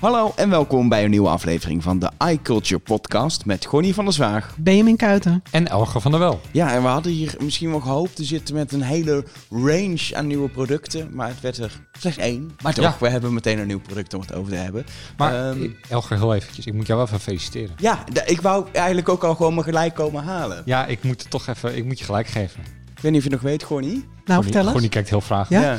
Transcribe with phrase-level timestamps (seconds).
[0.00, 4.14] Hallo en welkom bij een nieuwe aflevering van de iCulture podcast met Gonnie van der
[4.14, 4.54] Zwaag.
[4.58, 5.42] Benjamin Kuiten.
[5.50, 6.40] En Elger van der Wel.
[6.52, 10.26] Ja, en we hadden hier misschien wel gehoopt te zitten met een hele range aan
[10.26, 12.50] nieuwe producten, maar het werd er slechts één.
[12.62, 12.96] Maar toch, Ja.
[13.00, 14.84] we hebben meteen een nieuw product om het over te hebben.
[15.16, 16.66] Maar Ehm, Elger, heel eventjes.
[16.66, 17.74] Ik moet jou wel even feliciteren.
[17.76, 20.62] ja, ik wou eigenlijk ook al gewoon me gelijk komen halen.
[20.64, 21.76] Ja, ik moet het toch even...
[21.76, 22.62] Ik moet je gelijk geven.
[22.98, 24.08] Ik weet niet of je nog weet, Gonnie.
[24.24, 24.70] Nou, vertel eens.
[24.70, 25.48] Gonnie kijkt heel vraag.
[25.48, 25.76] Ja?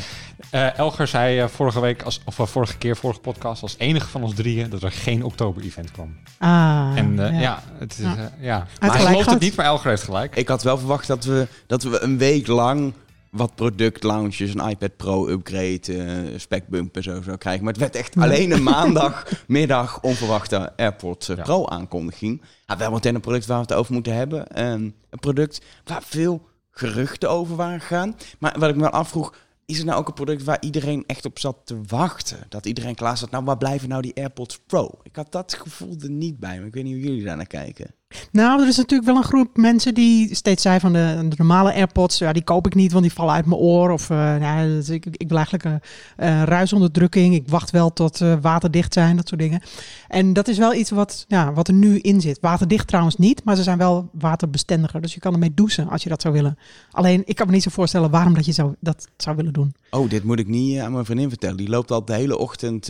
[0.50, 4.08] Eh, Elger zei eh, vorige week, als, of eh, vorige keer, vorige podcast, als enige
[4.08, 6.16] van ons drieën, dat er geen oktober-event kwam.
[6.38, 7.40] Ah, en eh, ja.
[7.40, 7.63] ja.
[7.80, 8.32] het is, Ja.
[8.40, 8.68] ja.
[8.80, 10.36] Maar hij gelooft het niet, maar Elger heeft gelijk.
[10.36, 12.94] Ik had wel verwacht dat we, dat we een week lang
[13.30, 17.63] wat productlaunches, een iPad Pro upgrade, eh spec bump en zo zou krijgen.
[17.63, 18.22] Maar het werd echt Ja.
[18.24, 21.36] alleen een maandagmiddag onverwachte AirPods Ja.
[21.36, 22.41] Pro aankondiging.
[22.66, 24.48] Ja, wel meteen een product waar we het over moeten hebben.
[24.48, 28.16] Ehm, een product waar veel geruchten over waren gegaan.
[28.40, 29.35] Maar wat ik me wel afvroeg,
[29.66, 32.46] is het nou ook een product waar iedereen echt op zat te wachten?
[32.49, 34.91] Dat iedereen klaar zat, nou waar blijven nou die AirPods Pro?
[35.04, 37.48] Ik had dat gevoel er niet bij, maar ik weet niet hoe jullie daar naar
[37.48, 37.93] kijken.
[38.32, 42.18] Nou, er is natuurlijk wel een groep mensen die steeds zei van de, normale AirPods,
[42.18, 43.91] ja, die koop ik niet, want die vallen uit mijn oor.
[43.91, 45.79] Of eh, dus ik, ik wil eigenlijk een
[46.15, 47.34] eh, ruisonderdrukking.
[47.34, 49.62] Ik wacht wel tot ze waterdicht zijn, dat soort dingen.
[50.07, 52.37] En dat is wel iets wat, ja, wat er nu in zit.
[52.41, 55.02] Waterdicht trouwens niet, maar ze zijn wel waterbestendiger.
[55.02, 56.57] Dus je kan ermee douchen als je dat zou willen.
[56.91, 59.74] Alleen, ik kan me niet zo voorstellen waarom dat je zou, dat zou willen doen.
[59.90, 61.57] Oh, dit moet ik niet eh, aan mijn vriendin vertellen.
[61.57, 62.90] Die loopt al de hele ochtend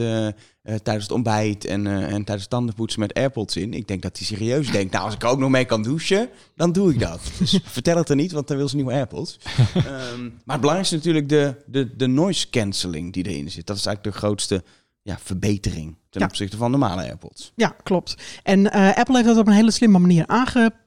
[0.70, 3.74] eh, tijdens het ontbijt en, eh, en tijdens het tandenpoetsen met AirPods in.
[3.74, 6.72] Ik denk dat hij serieus denkt, nou als ik ook nog mee kan douchen, dan
[6.72, 7.20] doe ik dat.
[7.40, 9.38] Dus vertel het er niet, want dan wil ze nieuwe AirPods.
[9.74, 13.66] Ehm, maar het belangrijkste is natuurlijk de, de, de noise cancelling die erin zit.
[13.66, 14.64] Dat is eigenlijk de grootste
[15.02, 16.28] ja, verbetering ten Ja.
[16.28, 17.52] opzichte van normale AirPods.
[17.56, 18.16] Ja, klopt.
[18.44, 20.78] En eh, Apple heeft dat op een hele slimme manier aangepakt.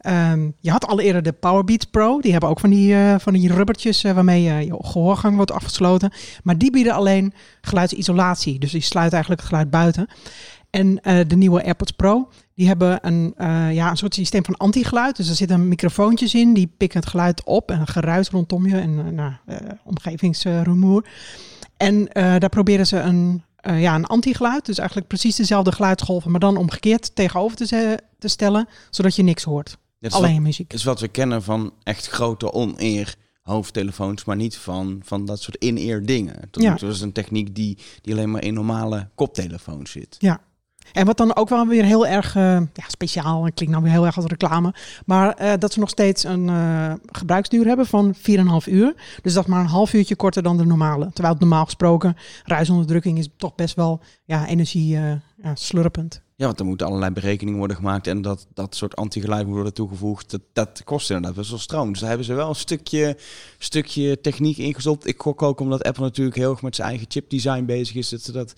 [0.00, 2.20] Ehm, je had al eerder de Powerbeats Pro.
[2.20, 5.52] Die hebben ook van die, eh, van die rubbertjes eh, waarmee je, je gehoorgang wordt
[5.52, 6.12] afgesloten.
[6.42, 8.58] Maar die bieden alleen geluidsisolatie.
[8.58, 10.06] Dus die sluiten eigenlijk het geluid buiten.
[10.70, 13.34] En eh, de nieuwe AirPods Pro, die hebben een,
[13.74, 15.16] ja, een soort systeem van anti-geluid.
[15.16, 19.14] Dus er zitten microfoontjes in, die pikken het geluid op en geruis rondom je en
[19.14, 19.32] nou,
[19.84, 21.06] omgevingsrumoer.
[21.76, 26.40] En daar proberen ze een, eh, ja, een anti-geluid, dus eigenlijk precies dezelfde geluidsgolven, maar
[26.40, 29.78] dan omgekeerd tegenover te, stellen, zodat je niks hoort.
[30.08, 30.72] Alleen wat, muziek.
[30.72, 35.56] is wat we kennen van echt grote on-ear hoofdtelefoons, maar niet van, van dat soort
[35.56, 36.50] in-ear dingen.
[36.50, 36.74] Tot Ja.
[36.74, 40.16] toe is een techniek die, die alleen maar in normale koptelefoons zit.
[40.18, 40.40] Ja.
[40.92, 44.06] En wat dan ook wel weer heel erg eh, ja, speciaal, klinkt nou weer heel
[44.06, 44.74] erg als reclame,
[45.06, 48.22] maar eh, dat ze nog steeds een eh, gebruiksduur hebben van 4,5
[48.68, 48.94] uur.
[49.22, 51.10] Dus dat maar een half uurtje korter dan de normale.
[51.12, 56.24] Terwijl normaal gesproken, ruisonderdrukking is toch best wel ja, energie ja, slurpend.
[56.38, 59.74] Ja, want er moeten allerlei berekeningen worden gemaakt en dat, dat soort antigeluid moet worden
[59.74, 60.30] toegevoegd.
[60.30, 61.90] Dat, dat kost inderdaad best wel stroom.
[61.90, 63.16] Dus daar hebben ze wel een stukje,
[63.58, 65.06] stukje techniek ingestopt.
[65.06, 68.22] Ik gok ook omdat Apple natuurlijk heel erg met zijn eigen chipdesign bezig is, dat
[68.22, 68.54] ze dat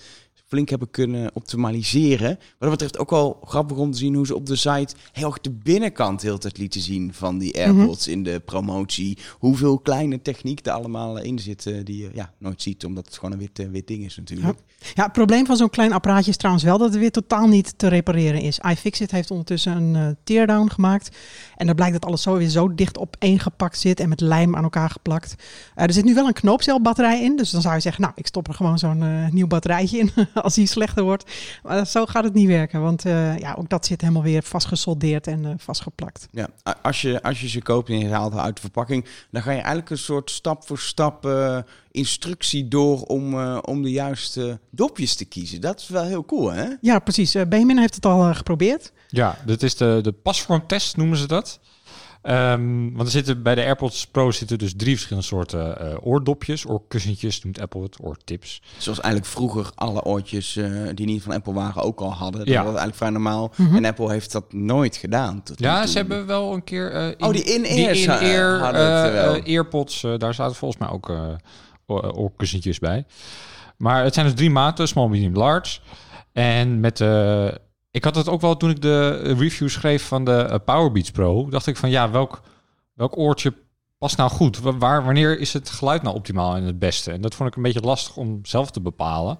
[0.48, 2.28] flink hebben kunnen optimaliseren.
[2.28, 5.26] Wat dat betreft ook wel grappig om te zien hoe ze op de site heel
[5.26, 9.19] erg de binnenkant heel tijd lieten zien van die AirPods in de promotie.
[9.38, 13.14] Hoeveel kleine techniek er allemaal in zit eh, die je ja, nooit ziet, omdat het
[13.14, 14.59] gewoon een wit, eh, wit ding is natuurlijk.
[14.94, 17.78] Ja, het probleem van zo'n klein apparaatje is trouwens wel dat het weer totaal niet
[17.78, 18.59] te repareren is.
[18.59, 21.16] iFixit heeft ondertussen een eh, teardown gemaakt.
[21.56, 24.62] En dan blijkt dat alles zo weer zo dicht opeengepakt zit en met lijm aan
[24.62, 25.34] elkaar geplakt.
[25.75, 27.36] Er zit nu wel een knoopcelbatterij in.
[27.36, 30.10] Dus dan zou je zeggen, nou, ik stop er gewoon zo'n nieuw batterijtje in
[30.44, 31.31] als die slechter wordt.
[31.62, 35.26] Maar zo gaat het niet werken, want eh, ja, ook dat zit helemaal weer vastgesoldeerd
[35.26, 36.28] en eh, vastgeplakt.
[36.31, 36.49] Ja,
[36.82, 39.56] als je, als je ze koopt en je haalt uit de verpakking, dan ga je
[39.56, 41.59] eigenlijk een soort stap voor stap eh,
[41.91, 45.60] instructie door om, eh, om de juiste dopjes te kiezen.
[45.60, 46.66] Dat is wel heel cool, hè?
[46.81, 47.32] Ja, precies.
[47.32, 48.93] Benjamin heeft het al geprobeerd.
[49.09, 51.60] Ja, dit is de, de pasvormtest, noemen ze dat.
[52.22, 56.66] Ehm, want er zitten bij de AirPods Pro zitten dus drie verschillende soorten eh, oordopjes,
[56.66, 58.62] oorkussentjes noemt Apple het, oortips.
[58.78, 62.38] Zoals eigenlijk vroeger alle oortjes eh, die niet van Apple waren ook al hadden.
[62.40, 62.56] Dat Ja.
[62.56, 63.52] was eigenlijk vrij normaal.
[63.56, 63.76] Mhm.
[63.76, 65.42] En Apple heeft dat nooit gedaan.
[65.42, 66.92] tot nu Ja, ze hebben wel een keer...
[66.92, 69.34] eh, Oh, die in-ears, die in-ear, eh, hadden het, eh, wel.
[69.34, 71.26] eh, earpods, eh, daar zaten volgens mij ook eh,
[71.86, 73.04] oor- oorkussentjes bij.
[73.76, 75.78] Maar het zijn dus drie maten, small, medium, large.
[76.32, 77.60] En met de...
[77.90, 79.08] ik had het ook wel toen ik de
[79.38, 81.48] review schreef van de eh, Powerbeats Pro.
[81.50, 82.40] Dacht ik van ja, welk,
[82.94, 83.54] welk oortje
[83.98, 84.58] past nou goed?
[84.58, 87.12] Wa- Waar, wanneer is het geluid nou optimaal en het beste?
[87.12, 89.38] En dat vond ik een beetje lastig om zelf te bepalen.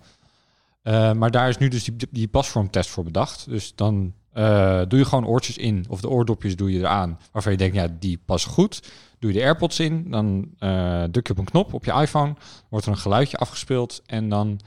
[0.83, 3.49] Eh, maar daar is nu dus die, die pasvormtest voor bedacht.
[3.49, 5.85] Dus dan eh, doe je gewoon oortjes in.
[5.89, 7.19] Of de oordopjes doe je eraan.
[7.33, 8.83] Waarvan je denkt, ja, die passen goed.
[9.19, 10.11] Doe je de AirPods in.
[10.11, 10.49] Dan
[11.11, 12.35] druk je op een knop op je iPhone.
[12.71, 14.03] Wordt er een geluidje afgespeeld.
[14.07, 14.61] En dan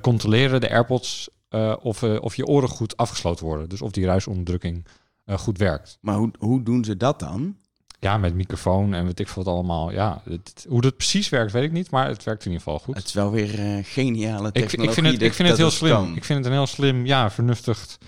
[0.00, 3.68] controleren de AirPods eh, of, eh, of je oren goed afgesloten worden.
[3.68, 4.86] Dus of die ruisonderdrukking
[5.24, 5.98] eh, goed werkt.
[6.00, 7.56] Maar hoe, hoe doen ze dat dan?
[8.00, 9.90] Ja, met microfoon en weet ik veel wat allemaal.
[9.92, 11.90] Ja, het, hoe dat precies werkt, weet ik niet.
[11.90, 12.94] Maar het werkt in ieder geval goed.
[12.94, 14.88] Het is wel weer eh, geniale Ik, technologie.
[14.88, 15.90] ik vind het, ik vind het heel slim.
[15.90, 16.16] kan.
[16.16, 17.98] Ik vind het een heel slim, ja, vernuftig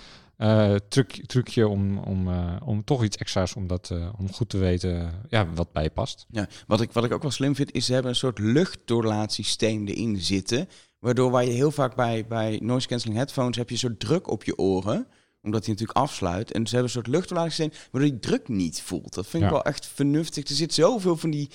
[0.89, 2.29] truc, trucje om, om,
[2.65, 6.27] om toch iets extra's om dat om goed te weten ja, wat bij past.
[6.31, 9.87] Ja, wat ik, wat ik ook wel slim vind, is ze hebben een soort luchtdoorlaatsysteem
[9.87, 10.69] erin zitten.
[11.01, 14.31] Waardoor waar je heel vaak bij, bij noise cancelling headphones heb je een soort druk
[14.31, 15.07] op je oren.
[15.43, 16.53] Omdat die natuurlijk afsluit.
[16.53, 19.15] En ze hebben een soort luchtdoorlaatsysteem waardoor je druk niet voelt.
[19.15, 20.49] Dat vind ik wel echt vernuftig.
[20.49, 21.51] Er zit zoveel van die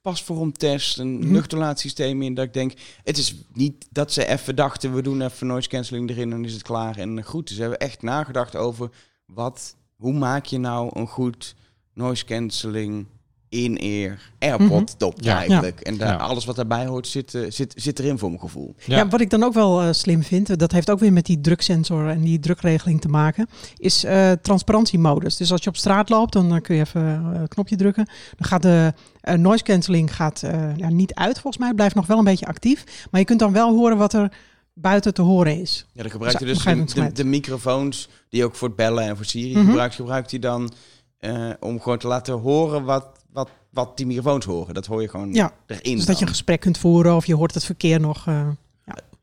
[0.00, 1.32] pasvormtest en Mhm.
[1.32, 2.72] luchtdoorlaatsysteem in dat ik denk,
[3.04, 6.52] het is niet dat ze even dachten, we doen even noise cancelling erin en is
[6.52, 7.50] het klaar en goed.
[7.50, 8.90] Ze hebben echt nagedacht over
[9.26, 11.54] wat, hoe maak je nou een goed
[11.94, 13.06] noise cancelling
[13.50, 15.36] in-ear AirPod top Ja.
[15.36, 15.80] eigenlijk.
[15.80, 16.16] En daar, Ja.
[16.16, 18.74] alles wat daarbij hoort zit, eh, zit, zit erin voor mijn gevoel.
[18.86, 19.08] Ja.
[19.08, 22.08] wat ik dan ook wel eh, slim vind, dat heeft ook weer met die druksensor
[22.08, 25.36] en die drukregeling te maken, is eh, transparantiemodus.
[25.36, 27.02] Dus als je op straat loopt, dan eh, kun je even
[27.34, 28.04] eh, een knopje drukken.
[28.36, 32.06] Dan gaat de eh, noise cancelling gaat, eh, ja, niet uit volgens mij, blijft nog
[32.06, 32.84] wel een beetje actief.
[33.10, 34.32] Maar je kunt dan wel horen wat er
[34.74, 35.86] buiten te horen is.
[35.92, 39.24] Ja, dan gebruikt hij Zo, dus de, microfoons die ook voor het bellen en voor
[39.24, 39.66] Siri Mhm.
[39.66, 40.72] gebruikt, gebruikt hij dan
[41.18, 44.74] eh, om gewoon te laten horen wat, wat, wat die microfoons horen.
[44.74, 45.96] Dat hoor je gewoon Ja, erin.
[45.96, 48.26] Dus dat je een gesprek kunt voeren of je hoort het verkeer nog.
[48.26, 48.48] eh,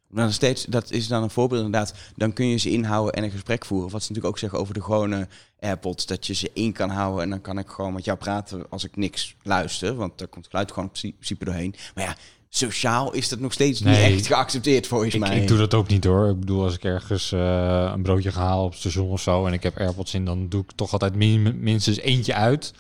[0.10, 1.94] Maar dan steeds, dat is dan een voorbeeld inderdaad.
[2.16, 3.92] Dan kun je ze inhouden en een gesprek voeren.
[3.92, 5.28] Wat ze natuurlijk ook zeggen over de gewone
[5.60, 6.06] AirPods.
[6.06, 8.84] Dat je ze in kan houden en dan kan ik gewoon met jou praten als
[8.84, 9.96] ik niks luister.
[9.96, 11.76] Want daar komt het geluid gewoon in principe doorheen.
[11.96, 12.16] Maar ja,
[12.50, 14.06] sociaal is dat nog steeds Nee.
[14.10, 15.42] niet echt geaccepteerd volgens Ik, mij.
[15.42, 16.30] ik doe dat ook niet hoor.
[16.30, 19.46] Ik bedoel, als ik ergens eh, een broodje ga halen op het station of zo
[19.46, 22.74] en ik heb AirPods in, dan doe ik toch altijd min- minstens eentje uit.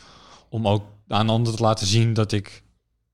[0.50, 2.64] Om ook aan de ander te laten zien dat ik,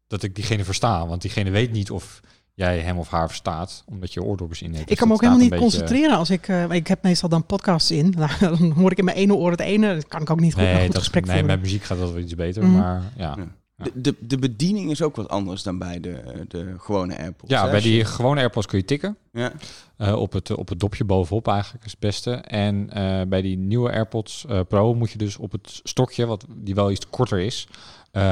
[0.08, 1.08] dat ik diegene versta.
[1.08, 2.20] Want diegene weet niet of
[2.54, 4.92] jij hem of haar verstaat, omdat je oordoppers in hebt.
[4.92, 6.48] Ik kan me ook Dus helemaal niet beetje- concentreren als ik.
[6.48, 8.14] eh, ik heb meestal dan podcasts in.
[8.18, 9.94] Nou, dan hoor ik in mijn ene oor het ene.
[9.96, 11.56] Dat kan ik ook niet goed, een Nee, goed dat, gesprek nee, voeren.
[11.56, 12.64] met muziek gaat dat wel iets beter.
[12.64, 12.78] Mhm.
[12.78, 13.36] Maar ja.
[13.38, 13.48] Ja.
[13.84, 17.52] De, de, de bediening is ook wat anders dan bij de, de gewone AirPods.
[17.52, 17.72] Ja, hè?
[17.72, 19.18] bij die gewone AirPods kun je tikken.
[19.32, 19.54] Ja.
[19.98, 22.32] Eh, op, het, op het dopje bovenop eigenlijk is het beste.
[22.32, 26.46] En eh, bij die nieuwe AirPods eh, Pro moet je dus op het stokje, wat
[26.56, 27.68] die wel iets korter is,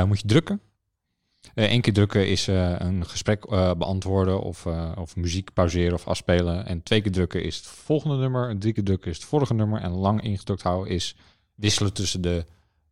[0.05, 0.61] moet je drukken.
[1.53, 4.65] Eén keer drukken is een gesprek beantwoorden of,
[4.97, 6.65] of muziek pauzeren of afspelen.
[6.65, 8.49] En twee keer drukken is het volgende nummer.
[8.49, 9.81] En drie keer drukken is het vorige nummer.
[9.81, 11.15] En lang ingedrukt houden is
[11.55, 12.45] wisselen tussen de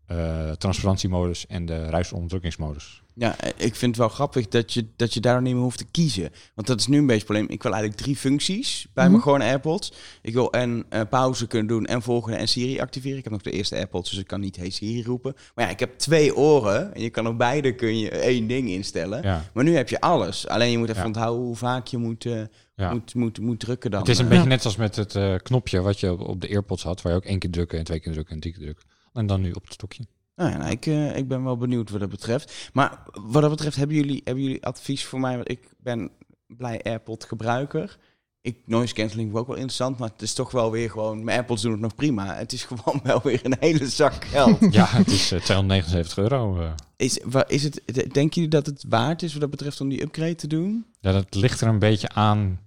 [0.10, 3.02] eh, transparantiemodus en de ruisonderdrukkingsmodus.
[3.14, 5.78] Ja, eh, ik vind het wel grappig dat je, dat je daar niet meer hoeft
[5.78, 6.30] te kiezen.
[6.56, 7.50] Want dat is nu een beetje het probleem.
[7.50, 9.12] Ik wil eigenlijk drie functies bij Mhm.
[9.12, 9.92] mijn gewone AirPods.
[10.22, 13.18] Ik wil en eh, pauze kunnen doen en volgende en Siri activeren.
[13.18, 15.36] Ik heb nog de eerste AirPods, dus ik kan niet Hey Siri roepen.
[15.56, 18.70] Maar ja, ik heb twee oren en je kan op beide kun je één ding
[18.70, 19.24] instellen.
[19.24, 19.44] Ja.
[19.54, 20.48] Maar nu heb je alles.
[20.48, 21.08] Alleen je moet even Ja.
[21.08, 22.42] onthouden hoe vaak je moet, eh,
[22.76, 22.92] Ja.
[22.94, 24.00] moet, moet, moet drukken dan.
[24.00, 26.48] Het is een beetje net als met het eh, knopje wat je op, op de
[26.50, 28.64] AirPods had, waar je ook één keer drukken en twee keer drukken en drie keer
[28.64, 28.86] drukken.
[29.14, 30.04] En dan nu op het stokje.
[30.36, 32.70] Nou ja, nou, ik, eh, ik ben wel benieuwd wat dat betreft.
[32.74, 35.36] Maar wat dat betreft, hebben jullie, hebben jullie advies voor mij?
[35.36, 36.12] Want ik ben
[36.48, 37.98] blij AirPod gebruiker.
[38.42, 41.24] Ik, noise cancelling ook wel interessant, maar het is toch wel weer gewoon...
[41.24, 42.36] Mijn AirPods doen het nog prima.
[42.36, 44.58] Het is gewoon wel weer een hele zak geld.
[44.74, 46.62] Ja, het is eh, 279 euro.
[46.62, 46.72] eh.
[46.96, 50.02] is, wa- is het, denken jullie dat het waard is wat dat betreft om die
[50.02, 50.86] upgrade te doen?
[51.00, 52.60] Ja, dat ligt er een beetje aan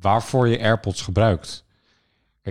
[0.00, 1.64] waarvoor je AirPods gebruikt.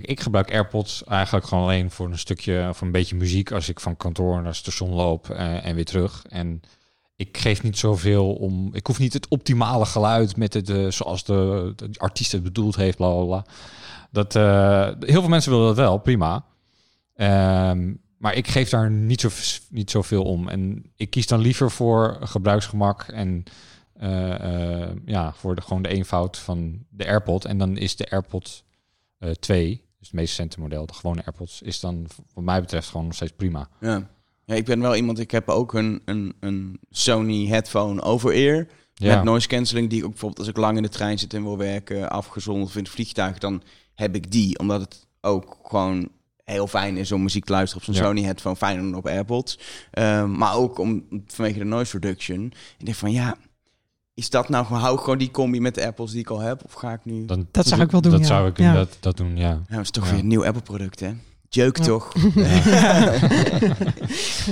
[0.06, 3.80] Ik gebruik AirPods eigenlijk gewoon alleen voor een stukje, voor een beetje muziek als ik
[3.80, 6.26] van kantoor naar station loop eh, en weer terug.
[6.30, 6.62] En
[7.16, 8.70] ik geef niet zoveel om.
[8.74, 12.98] Ik hoef niet het optimale geluid met het, eh, zoals de, artiest het bedoeld heeft,
[12.98, 13.46] bla bla.
[14.12, 16.46] Dat, eh, heel veel mensen willen dat wel, prima.
[17.16, 19.30] Ehm, maar ik geef daar niet, zo,
[19.70, 20.48] niet zoveel om.
[20.48, 23.44] En ik kies dan liever voor gebruiksgemak en
[25.06, 27.46] ja, voor de, gewoon de eenvoud van de AirPod.
[27.46, 28.66] En dan is de AirPod
[29.20, 32.90] eh 2, dus het meest recente model, de gewone AirPods, is dan wat mij betreft
[32.90, 33.70] gewoon nog steeds prima.
[33.80, 34.10] Ja.
[34.46, 35.20] ja, ik ben wel iemand...
[35.20, 38.68] Ik heb ook een, een, een Sony headphone over-ear...
[39.00, 41.34] Ja, Met noise cancelling, die ik ook bijvoorbeeld als ik lang in de trein zit
[41.34, 43.64] en wil werken, afgezonderd of in het vliegtuig, dan
[43.96, 44.60] heb ik die.
[44.60, 46.10] Omdat het ook gewoon
[46.44, 48.10] heel fijn is om muziek te luisteren op zo'n Ja.
[48.10, 49.60] Sony headphone, fijn dan op AirPods.
[49.92, 52.46] Ehm, maar ook om, vanwege de noise reduction.
[52.78, 53.38] Ik denk van ja,
[54.18, 56.40] is dat nou gewoon, hou ik gewoon die combi met de AirPods die ik al
[56.40, 56.64] heb?
[56.66, 57.26] Of ga ik nu...
[57.26, 58.26] dan, Dat zou ik wel doen, Dat ja.
[58.28, 58.66] zou ik Ja.
[58.68, 59.50] inderdaad dat doen, ja.
[59.50, 60.12] Nou, dat is toch Ja.
[60.12, 61.12] weer een nieuw Apple product, hè?
[61.50, 62.14] Jeuk toch?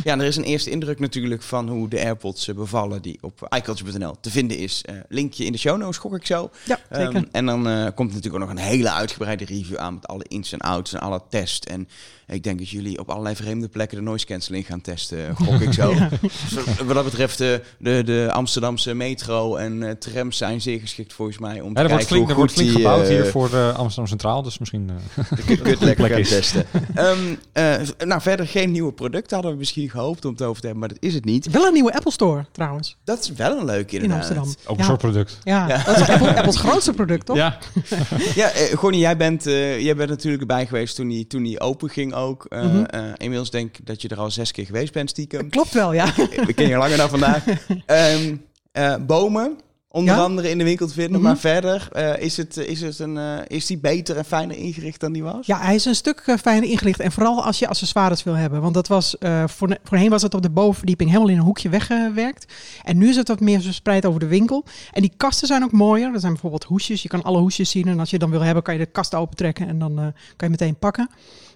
[0.03, 3.47] ja, er is een eerste indruk natuurlijk van hoe de AirPods eh, bevallen die op
[3.57, 4.81] iCulture.nl te vinden is.
[4.85, 6.49] Eh, linkje in de show notes, gok ik zo.
[6.63, 7.15] Ja, zeker.
[7.15, 10.07] Ehm, en dan eh, komt er natuurlijk ook nog een hele uitgebreide review aan met
[10.07, 11.67] alle ins en outs en alle tests.
[11.67, 11.87] En
[12.27, 15.73] ik denk dat jullie op allerlei vreemde plekken de noise cancelling gaan testen, gok ik
[15.73, 15.93] zo.
[15.95, 16.09] Ja.
[16.21, 21.13] Dus wat dat betreft, eh, de, de Amsterdamse metro en eh, trams zijn zeer geschikt
[21.13, 22.85] volgens mij om te Ja, er wordt kijken flink, er hoe wordt goed flink die,
[22.85, 24.89] gebouwd hier voor de Amsterdam Centraal, dus misschien...
[25.15, 26.29] eh, de kut- kut lekker plek gaan is.
[26.29, 26.65] testen.
[26.95, 27.73] Ehm, eh,
[28.05, 29.33] nou, verder geen nieuwe producten.
[29.33, 31.51] Hadden we misschien gehoopt om het over te hebben, maar dat is het niet.
[31.51, 34.37] Wel een nieuwe Apple Store trouwens, Dat is wel een leuke in inderdaad.
[34.37, 34.55] Amsterdam.
[34.65, 34.89] Ook een ja.
[34.89, 35.37] soort product.
[35.43, 35.83] Ja, Ja.
[35.83, 37.35] dat is Apple, Apples grootste product, toch?
[37.35, 37.57] Ja,
[38.35, 41.59] Ja, eh, Gonnie, jij bent, eh, jij bent natuurlijk erbij geweest toen die, toen die
[41.59, 42.45] open ging ook.
[42.49, 42.83] Eh, Mhm.
[42.83, 45.49] eh, inmiddels denk ik dat je er al zes keer geweest bent, stiekem.
[45.49, 46.05] Klopt wel, ja.
[46.15, 47.43] We kennen je langer dan vandaag.
[47.85, 48.35] Ehm,
[48.71, 49.57] eh, bomen,
[49.95, 50.21] onder Ja?
[50.21, 51.13] andere in de winkel te vinden.
[51.19, 51.21] Mhm.
[51.23, 54.99] Maar verder, eh, is, het, is, het een, eh, is die beter en fijner ingericht
[54.99, 55.45] dan die was?
[55.45, 56.99] Ja, hij is een stuk eh, fijner ingericht.
[56.99, 58.61] En vooral als je accessoires wil hebben.
[58.61, 61.69] Want dat was, eh, voor, voorheen was het op de bovenverdieping helemaal in een hoekje
[61.69, 62.53] weggewerkt.
[62.83, 64.63] En nu is het wat meer verspreid over de winkel.
[64.91, 66.13] En die kasten zijn ook mooier.
[66.13, 67.01] Er zijn bijvoorbeeld hoesjes.
[67.01, 67.87] Je kan alle hoesjes zien.
[67.87, 69.67] En als je dan wil hebben, kan je de kast opentrekken.
[69.67, 71.09] En dan eh, kan je meteen pakken.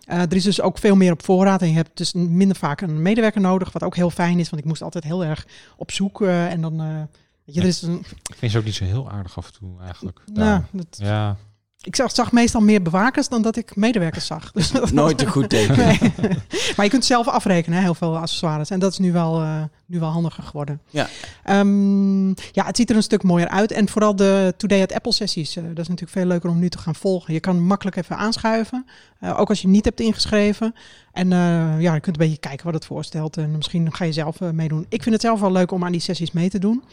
[0.05, 1.61] Eh, er is dus ook veel meer op voorraad.
[1.61, 3.71] En je hebt dus minder vaak een medewerker nodig.
[3.71, 4.49] Wat ook heel fijn is.
[4.49, 6.21] Want ik moest altijd heel erg op zoek.
[6.21, 6.81] eh, en dan...
[6.81, 6.87] eh,
[7.53, 9.53] weet je, er is een, ik vind ze ook niet zo heel aardig af en
[9.59, 10.19] toe eigenlijk.
[10.33, 11.35] nou, dat, Ja,
[11.81, 14.51] ik zag, zag meestal meer bewakers dan dat ik medewerkers zag.
[14.53, 15.77] Dus dat- Nooit een goed teken.
[15.77, 15.99] Nee.
[16.75, 18.69] maar je kunt zelf afrekenen, hè, heel veel accessoires.
[18.69, 20.81] En dat is nu wel, eh, nu wel handiger geworden.
[20.89, 21.07] Ja.
[21.43, 23.71] Ehm, ja, het ziet er een stuk mooier uit.
[23.71, 25.55] En vooral de Today at Apple sessies.
[25.55, 27.33] eh, dat is natuurlijk veel leuker om nu te gaan volgen.
[27.33, 28.85] Je kan makkelijk even aanschuiven.
[29.19, 30.75] eh, ook als je niet hebt ingeschreven.
[31.11, 33.37] En eh, ja, je kunt een beetje kijken wat het voorstelt.
[33.37, 34.85] En misschien ga je zelf eh, meedoen.
[34.89, 36.83] Ik vind het zelf wel leuk om aan die sessies mee te doen.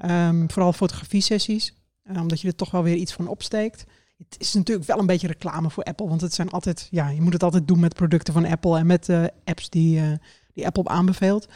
[0.00, 1.74] Ehm, vooral fotografie sessies.
[2.02, 3.84] eh, omdat je er toch wel weer iets van opsteekt.
[4.18, 6.08] Het is natuurlijk wel een beetje reclame voor Apple.
[6.08, 8.86] Want het zijn altijd, ja, je moet het altijd doen met producten van Apple en
[8.86, 10.06] met eh, apps die, eh,
[10.54, 11.48] die Apple aanbeveelt.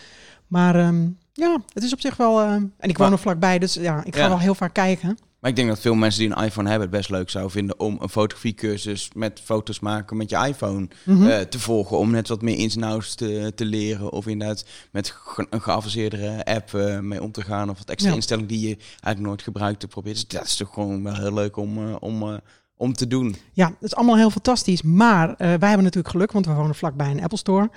[0.46, 2.42] Maar ehm, ja, het is op zich wel.
[2.42, 4.28] en ik woon er vlakbij, dus ja, ik ga Ja.
[4.28, 5.18] wel heel vaak kijken.
[5.44, 7.80] Maar ik denk dat veel mensen die een iPhone hebben het best leuk zouden vinden
[7.80, 11.26] om een fotografiecursus met foto's maken met je iPhone Mhm.
[11.26, 11.98] eh, te volgen.
[11.98, 14.12] Om net wat meer ins en outs te, te leren.
[14.12, 17.70] Of inderdaad met ge- een geavanceerdere app eh, mee om te gaan.
[17.70, 18.14] Of wat extra Ja.
[18.16, 20.14] instellingen die je eigenlijk nooit gebruikt te proberen.
[20.14, 22.40] Dus dat is toch gewoon wel heel leuk om, eh, om,
[22.76, 23.36] om te doen.
[23.52, 24.82] Ja, dat is allemaal heel fantastisch.
[24.82, 27.70] Maar wij hebben natuurlijk geluk, want we wonen vlakbij een Apple Store.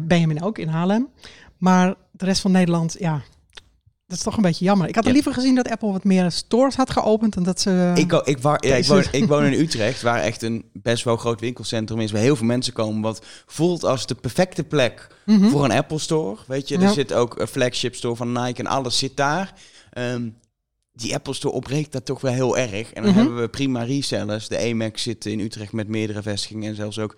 [0.00, 1.08] Benjamin ook in Haarlem.
[1.58, 3.22] Maar de rest van Nederland, ja,
[4.12, 4.88] dat is toch een beetje jammer.
[4.88, 5.14] Ik had er Ja.
[5.14, 7.36] liever gezien dat Apple wat meer stores had geopend.
[7.36, 7.92] En dat ze.
[7.94, 11.16] Ik, ik, wa- ja, ik, woon, ik woon in Utrecht, waar echt een best wel
[11.16, 13.00] groot winkelcentrum is, waar heel veel mensen komen.
[13.02, 15.48] Wat voelt als de perfecte plek Mhm.
[15.48, 16.36] voor een Apple Store.
[16.46, 16.92] Weet je, er Ja.
[16.92, 19.52] zit ook een flagship store van Nike en alles zit daar.
[19.90, 20.28] Ehm,
[20.92, 22.92] die Apple Store opbreekt dat toch wel heel erg.
[22.92, 23.20] En dan Mhm.
[23.20, 24.48] hebben we prima resellers.
[24.48, 27.16] De AMAC zit in Utrecht met meerdere vestigingen en zelfs ook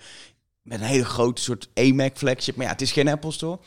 [0.62, 2.56] met een hele grote soort AMAC flagship.
[2.56, 3.58] Maar ja, het is geen Apple Store.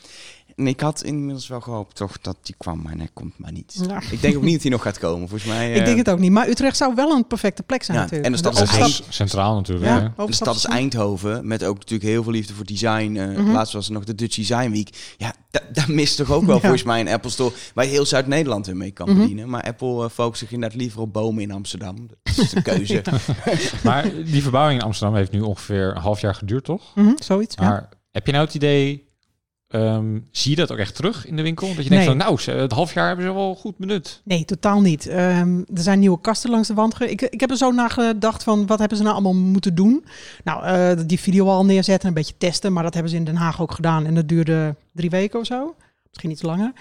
[0.66, 3.78] Ik had inmiddels wel gehoopt toch dat die kwam, maar hij komt maar niet.
[3.88, 4.00] Ja.
[4.10, 5.28] Ik denk ook niet dat hij nog gaat komen.
[5.28, 5.72] Volgens mij.
[5.72, 6.30] Ik eh, denk het ook niet.
[6.30, 8.26] Maar Utrecht zou wel een perfecte plek zijn Ja, natuurlijk.
[8.28, 9.86] en de stad dat is Eind- centraal natuurlijk.
[10.16, 10.64] Ja, de stad is.
[10.64, 13.16] Eindhoven, met ook natuurlijk heel veel liefde voor design.
[13.16, 13.50] eh, Mhm.
[13.50, 15.14] Laatst was er nog de Dutch Design Week.
[15.16, 16.60] Ja, da- daar mist toch ook wel Ja.
[16.60, 17.54] volgens mij een Apple Store...
[17.74, 19.18] waar je heel Zuid-Nederland weer mee kan Mhm.
[19.20, 19.48] bedienen.
[19.48, 21.96] Maar Apple uh, focust zich inderdaad liever op bomen in Amsterdam.
[22.22, 23.02] Dat is de keuze.
[23.84, 26.82] Maar die verbouwing in Amsterdam heeft nu ongeveer een half jaar geduurd, toch?
[26.94, 27.54] Mhm, zoiets.
[27.58, 27.62] ja.
[27.68, 29.07] Maar heb je nou het idee,
[29.68, 31.66] ehm, zie je dat ook echt terug in de winkel?
[31.66, 32.06] Dat je denkt Nee.
[32.06, 34.20] van, nou, het half jaar hebben ze wel goed benut.
[34.24, 35.06] Nee, totaal niet.
[35.06, 36.94] Ehm, er zijn nieuwe kasten langs de wand.
[36.94, 40.04] ge- Ik, ik heb er zo nagedacht van wat hebben ze nou allemaal moeten doen.
[40.44, 42.72] Nou, eh, die video al neerzetten, een beetje testen.
[42.72, 44.06] Maar dat hebben ze in Den Haag ook gedaan.
[44.06, 45.74] En dat duurde drie weken of zo.
[46.08, 46.72] Misschien iets langer.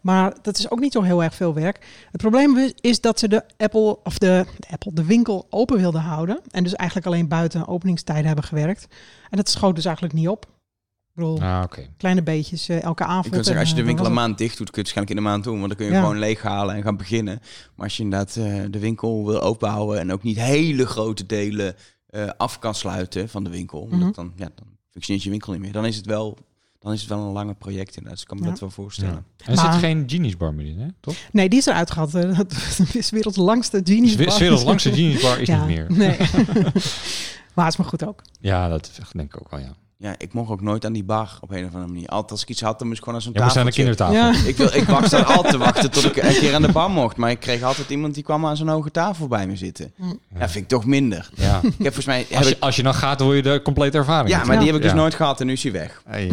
[0.00, 1.86] Maar dat is ook niet zo heel erg veel werk.
[2.12, 5.78] Het probleem is, is dat ze de Apple of de, de Apple de winkel open
[5.78, 6.40] wilden houden.
[6.50, 8.86] En dus eigenlijk alleen buiten openingstijden hebben gewerkt.
[9.30, 10.46] En dat schoot dus eigenlijk niet op.
[11.20, 11.86] Bedoel, Ah, oké.
[11.96, 13.24] kleine beetjes eh, elke avond.
[13.24, 14.82] Je kunt zeggen, en, als je de eh, winkel dan een maand dicht doet, kun
[14.82, 15.56] je het waarschijnlijk in een maand doen.
[15.58, 16.00] Want dan kun je Ja.
[16.00, 17.38] gewoon leeghalen en gaan beginnen.
[17.74, 20.00] Maar als je inderdaad eh, de winkel wil openhouden...
[20.00, 21.74] en ook niet hele grote delen
[22.06, 23.80] eh, af kan sluiten van de winkel...
[23.80, 24.12] omdat Mhm.
[24.12, 25.72] dan, ja, dan functioneert je winkel niet meer.
[25.72, 26.38] Dan is het wel,
[26.78, 28.12] dan is het wel een lange project inderdaad.
[28.12, 28.50] Dus ik kan me Ja.
[28.50, 29.24] dat wel voorstellen.
[29.44, 30.86] En er zit geen Genius bar meer in, hè?
[31.00, 31.14] toch?
[31.14, 32.14] het- Nee, die is eruit gehad.
[32.14, 32.54] Eh, Dat
[32.92, 33.82] is werelds langste.
[33.82, 35.86] Dus werelds langste Genius bar is Ja, niet meer.
[35.92, 36.16] Nee.
[37.54, 38.22] maar is maar goed ook.
[38.40, 39.74] Ja, dat denk ik ook wel, ja.
[40.02, 42.08] Ja, ik mocht ook nooit aan die bar op een of andere manier.
[42.08, 43.80] Altijd als ik iets had, dan moest ik gewoon aan zo'n aan de tafeltje.
[43.82, 44.14] kindertafel.
[44.14, 44.34] Ja.
[44.46, 46.90] Ik, wil, ik wacht daar altijd te wachten tot ik een keer aan de bar
[46.90, 47.16] mocht.
[47.16, 49.92] Maar ik kreeg altijd iemand die kwam aan zo'n hoge tafel bij me zitten.
[50.38, 51.30] Ja, vind ik toch minder.
[51.34, 51.56] Ja.
[51.56, 52.26] Ik heb volgens mij...
[52.28, 54.28] Heb Als, je, ik, als je dan gaat, wil je de complete ervaring.
[54.30, 54.96] ja, maar die heb ik dus Ja.
[54.96, 56.02] nooit gehad en nu is hij weg.
[56.06, 56.30] Eh,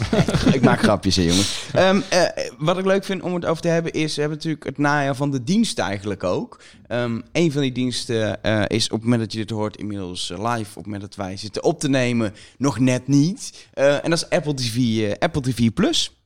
[0.56, 1.68] Ik maak grapjes, hè, jongens.
[1.72, 2.24] Ehm, eh,
[2.58, 4.14] wat ik leuk vind om het over te hebben is...
[4.14, 6.60] We hebben natuurlijk het najaar van de dienst eigenlijk ook.
[6.86, 10.28] Ehm een van die diensten eh, is op het moment dat je dit hoort inmiddels
[10.28, 10.68] live.
[10.68, 13.68] Op het moment dat wij zitten op te nemen, nog net niet.
[13.72, 16.16] Eh, en dat is Apple TV, eh, Apple TV Plus.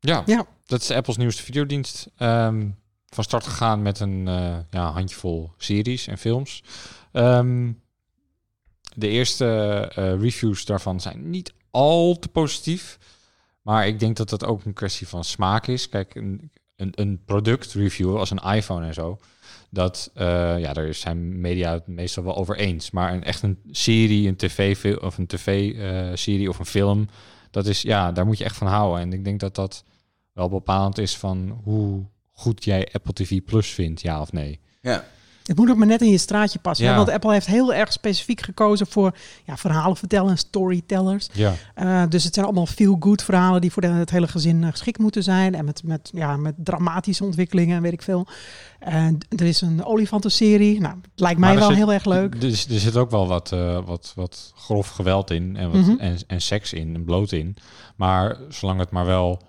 [0.00, 0.46] ja, Ja.
[0.66, 2.06] dat is Apple's nieuwste videodienst.
[2.16, 2.66] Ehm,
[3.08, 6.62] van start gegaan met een eh, ja, handjevol series en films.
[7.12, 7.72] Ehm,
[8.94, 9.46] de eerste
[9.94, 12.98] eh, reviews daarvan zijn niet al te positief.
[13.62, 15.88] Maar ik denk dat dat ook een kwestie van smaak is.
[15.88, 19.18] Kijk, een, een, een productreview als een iPhone en zo.
[19.70, 22.90] Dat, eh, ja, daar zijn media het meestal wel over eens.
[22.90, 27.08] Maar een, echt een serie, een tv of een tv-serie of een film,
[27.50, 29.00] dat is, ja, daar moet je echt van houden.
[29.00, 29.84] En ik denk dat dat
[30.32, 34.60] wel bepalend is van hoe goed jij Apple TV Plus vindt, ja of nee.
[34.80, 35.04] Ja.
[35.42, 36.86] Het moet ook maar net in je straatje passen.
[36.88, 36.94] hè?
[36.96, 41.28] Want Apple heeft heel erg specifiek gekozen voor ja, verhalen vertellen en storytellers.
[41.32, 41.52] Ja.
[41.74, 44.98] Eh, dus het zijn allemaal feel-good verhalen die voor de- het hele gezin eh, geschikt
[44.98, 45.54] moeten zijn.
[45.54, 48.26] En met, met, ja, met dramatische ontwikkelingen en weet ik veel.
[49.28, 50.80] Er is een olifantenserie.
[50.80, 52.34] Nou, het lijkt mij wel zit- heel erg leuk.
[52.34, 55.98] Er, er zit ook wel wat, eh, wat, wat grof geweld in en, wat, Mhm.
[55.98, 57.56] en, en seks in en bloot in.
[57.96, 59.42] Maar zolang het maar wel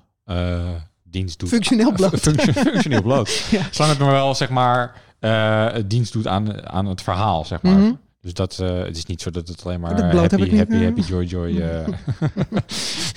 [1.04, 1.50] dienst doet.
[1.50, 2.20] Functioneel bloot.
[2.20, 3.30] Function- functioneel bloot.
[3.52, 3.62] Ja.
[3.72, 7.74] Zolang het maar wel, zeg maar, het dienst doet aan, aan het verhaal, zeg maar.
[7.78, 7.92] Mhm.
[8.22, 10.82] Dus dat, eh, het is niet zo dat het alleen maar Dat happy, happy, eh.
[10.84, 11.88] happy, joy, joy eh,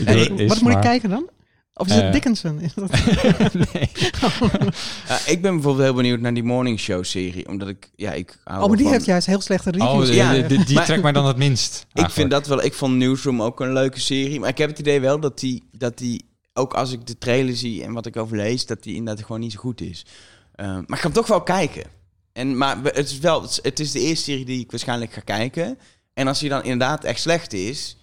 [0.04, 1.28] Hey, is, Wat moet ik kijken dan?
[1.75, 2.60] Of is het Eh, Dickinson?
[2.60, 2.90] Is dat...
[3.72, 3.90] nee.
[5.08, 7.48] Ja, ik ben bijvoorbeeld heel benieuwd naar die Morning Show serie.
[7.48, 10.08] Omdat ik, ja, ik hou Oh, maar die van- heeft juist heel slechte reviews.
[10.08, 11.86] Oh, Ja, die, die, trekt mij dan het minst.
[11.92, 12.64] Ik vind dat wel.
[12.64, 14.40] Ik vond Newsroom ook een leuke serie.
[14.40, 17.56] Maar ik heb het idee wel dat die, dat die ook als ik de trailer
[17.56, 20.06] zie en wat ik over lees, dat die inderdaad gewoon niet zo goed is.
[20.54, 21.82] Eh, maar ik ga hem toch wel kijken.
[22.37, 25.78] En, maar het is wel, het is- de eerste serie die ik waarschijnlijk ga kijken.
[26.14, 27.97] En als die dan inderdaad echt slecht is,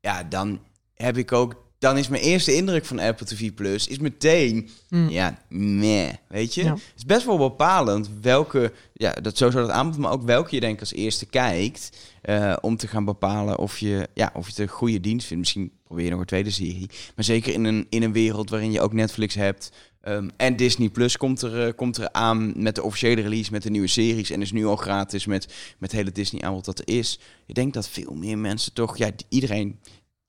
[0.00, 0.60] ja, dan
[0.94, 1.66] heb ik ook.
[1.78, 5.08] Dan is mijn eerste indruk van Apple TV Plus is meteen, Mm.
[5.08, 6.64] ja, meh, weet je.
[6.64, 6.70] Ja.
[6.72, 10.60] Het is best wel bepalend welke, ja, dat sowieso dat aanbod, maar ook welke je
[10.60, 11.90] denk als eerste kijkt.
[12.22, 15.42] eh, om te gaan bepalen of je, ja, of je het een goede dienst vindt.
[15.42, 16.90] Misschien probeer je nog een tweede serie.
[17.16, 19.72] Maar zeker in een, in een wereld waarin je ook Netflix hebt.
[20.08, 23.62] Ehm, en Disney Plus komt er, eh, komt er aan met de officiële release met
[23.62, 24.30] de nieuwe series.
[24.30, 25.46] En is nu al gratis met,
[25.78, 27.18] met het hele Disney aanbod dat er is.
[27.46, 29.78] Ik denk dat veel meer mensen toch, ja, iedereen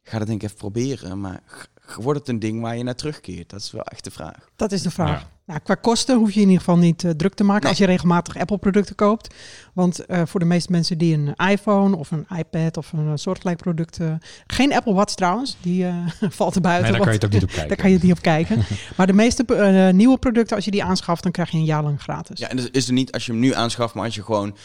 [0.01, 1.19] gaat het denk ik even proberen.
[1.19, 3.49] Maar wordt het een ding waar je naar terugkeert?
[3.49, 4.49] Dat is wel echt de vraag.
[4.55, 5.19] Dat is de vraag.
[5.21, 5.27] Ja.
[5.45, 7.69] Nou, qua kosten hoef je in ieder geval niet eh, druk te maken Nee.
[7.69, 9.33] als je regelmatig Apple-producten koopt.
[9.73, 13.11] Want eh, voor de meeste mensen die een iPhone of een iPad of een eh,
[13.15, 13.99] soortgelijk product...
[13.99, 14.13] eh,
[14.47, 15.95] geen Apple Watch trouwens, die eh,
[16.39, 16.91] valt er buiten.
[16.91, 17.67] Nee, daar kan je het ook niet op kijken.
[17.75, 18.63] Daar kan je het niet op kijken.
[18.97, 21.83] maar de meeste eh, nieuwe producten, als je die aanschaft, dan krijg je een jaar
[21.83, 22.39] lang gratis.
[22.39, 24.55] Ja, en dat is er niet als je hem nu aanschaft, maar als je gewoon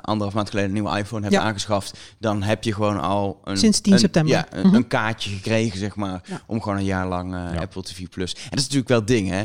[0.00, 1.40] anderhalf maand geleden een nieuwe iPhone hebt Ja.
[1.42, 4.32] aangeschaft, dan heb je gewoon al een, Sinds 10 een- september.
[4.34, 4.74] Ja, een, Mhm.
[4.76, 6.40] een kaartje gekregen, zeg maar, Ja.
[6.46, 7.60] om gewoon een jaar lang eh, Ja.
[7.60, 8.34] Apple TV Plus.
[8.34, 9.42] En dat is natuurlijk wel het ding, hè.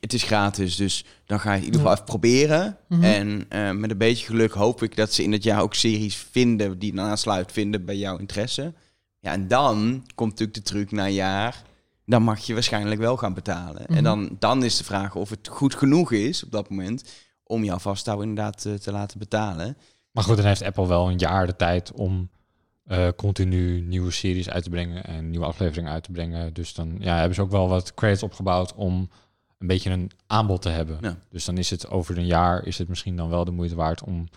[0.00, 2.00] Het is gratis, dus dan ga je in ieder geval Ja.
[2.02, 2.76] even proberen.
[2.88, 3.02] Mhm.
[3.04, 6.16] En eh, met een beetje geluk hoop ik dat ze in het jaar ook series
[6.30, 8.72] vinden die dan aansluit vinden bij jouw interesse.
[9.20, 11.62] Ja, en dan komt natuurlijk de truc na een jaar.
[12.06, 13.82] Dan mag je waarschijnlijk wel gaan betalen.
[13.86, 13.96] Mhm.
[13.96, 17.04] En dan, dan is de vraag of het goed genoeg is op dat moment
[17.48, 19.76] om jou vasthouden inderdaad eh, te laten betalen.
[20.10, 22.28] Maar goed, dan heeft Apple wel een jaar de tijd om
[22.84, 26.54] eh, continu nieuwe series uit te brengen en nieuwe afleveringen uit te brengen.
[26.54, 29.10] Dus dan ja, hebben ze ook wel wat credits opgebouwd om
[29.58, 30.98] een beetje een aanbod te hebben.
[31.00, 31.18] Ja.
[31.30, 34.02] Dus dan is het over een jaar is het misschien dan wel de moeite waard
[34.02, 34.28] om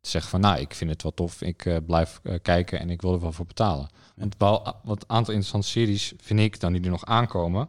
[0.00, 3.02] te zeggen van nou, ik vind het wel tof, ik eh, blijf kijken en ik
[3.02, 3.88] wil er wel voor betalen.
[4.16, 7.68] Want wel wat aantal interessante series vind ik dan die er nog aankomen.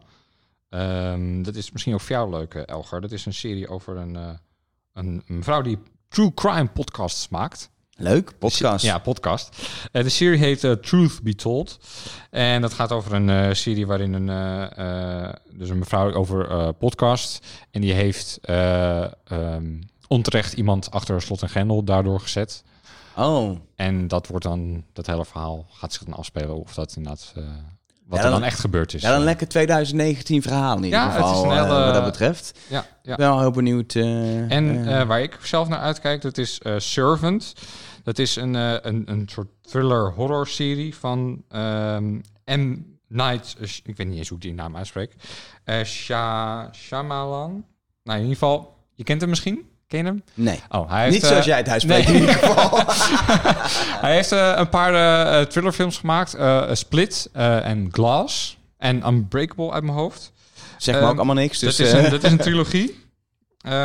[0.69, 3.01] Ehm, dat is misschien ook voor jou leuk, Elgar.
[3.01, 4.39] Dat is een serie over een,
[4.95, 5.77] een, mevrouw die
[6.10, 7.69] true crime podcasts maakt.
[7.97, 8.86] Leuk, podcast.
[8.86, 9.69] Ja, podcast.
[9.91, 11.79] Eh, de serie heet eh, Truth Be Told.
[12.29, 14.27] En dat gaat over een eh, serie waarin een,
[15.53, 17.45] dus een mevrouw over podcast.
[17.71, 22.63] En die heeft eh, ehm, onterecht iemand achter slot en grendel daardoor gezet.
[23.15, 27.34] Oh, En dat wordt dan, dat hele verhaal gaat zich dan afspelen of dat inderdaad,
[28.08, 29.02] wat Ja, er dan- dan echt gebeurd is.
[29.02, 32.06] ja, een lekker 2019 verhaal in ieder Ja, het is een eh, hele- wat dat
[32.06, 32.60] betreft.
[32.68, 33.15] Ja, ja.
[33.15, 33.96] Ben wel heel benieuwd.
[33.96, 37.54] eh, En eh, waar ik zelf naar uitkijk, dat is Servant.
[38.04, 42.78] Dat is een, een, een soort thriller horror serie van ehm M.
[43.08, 45.15] Night, ik weet niet eens hoe ik die naam uitspreek.
[45.63, 47.65] Eh Sha, Shyamalan.
[48.04, 49.70] Nou, in ieder geval, je kent hem misschien?
[49.88, 50.24] Ken je hem?
[50.34, 52.15] nee, Oh, hij heeft, niet zoals eh, jij het uitspreekt nee.
[52.15, 52.80] in ieder geval.
[54.06, 56.38] hij heeft eh, een paar eh, thrillerfilms gemaakt.
[56.78, 58.58] Split en Glass.
[58.78, 60.32] En Unbreakable uit mijn hoofd.
[60.78, 61.60] Zeg Ehm, ook allemaal niks.
[61.60, 63.04] Dus, dat, is een, dat is een trilogie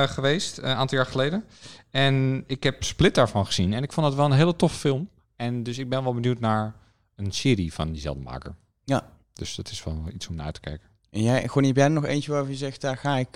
[0.06, 1.44] geweest, een aantal jaar geleden.
[1.90, 3.72] En ik heb Split daarvan gezien.
[3.72, 5.08] En ik vond het wel een hele toffe film.
[5.36, 6.74] En dus ik ben wel benieuwd naar
[7.16, 8.54] een serie van diezelfde maker.
[8.84, 9.06] Ja.
[9.32, 10.88] Dus dat is wel iets om naar te kijken.
[11.10, 13.28] En jij, Gonnie, heb jij nog eentje waarvan je zegt, daar ga ik,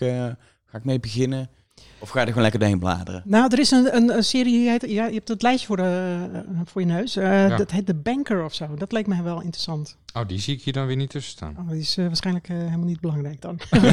[0.66, 1.50] ga ik mee beginnen?
[1.98, 3.22] Of ga je er gewoon lekker doorheen bladeren?
[3.24, 5.76] Nou, er is een, een, een serie, die heet, ja, je hebt het lijstje voor,
[5.76, 7.16] de, eh, voor je neus.
[7.16, 7.56] Eh, Ja.
[7.56, 8.74] Dat heet The Banker of zo.
[8.74, 9.96] Dat leek mij wel interessant.
[10.14, 11.56] Oh, die zie ik hier dan weer niet tussen staan.
[11.58, 13.58] Oh, die is eh, waarschijnlijk helemaal niet belangrijk dan.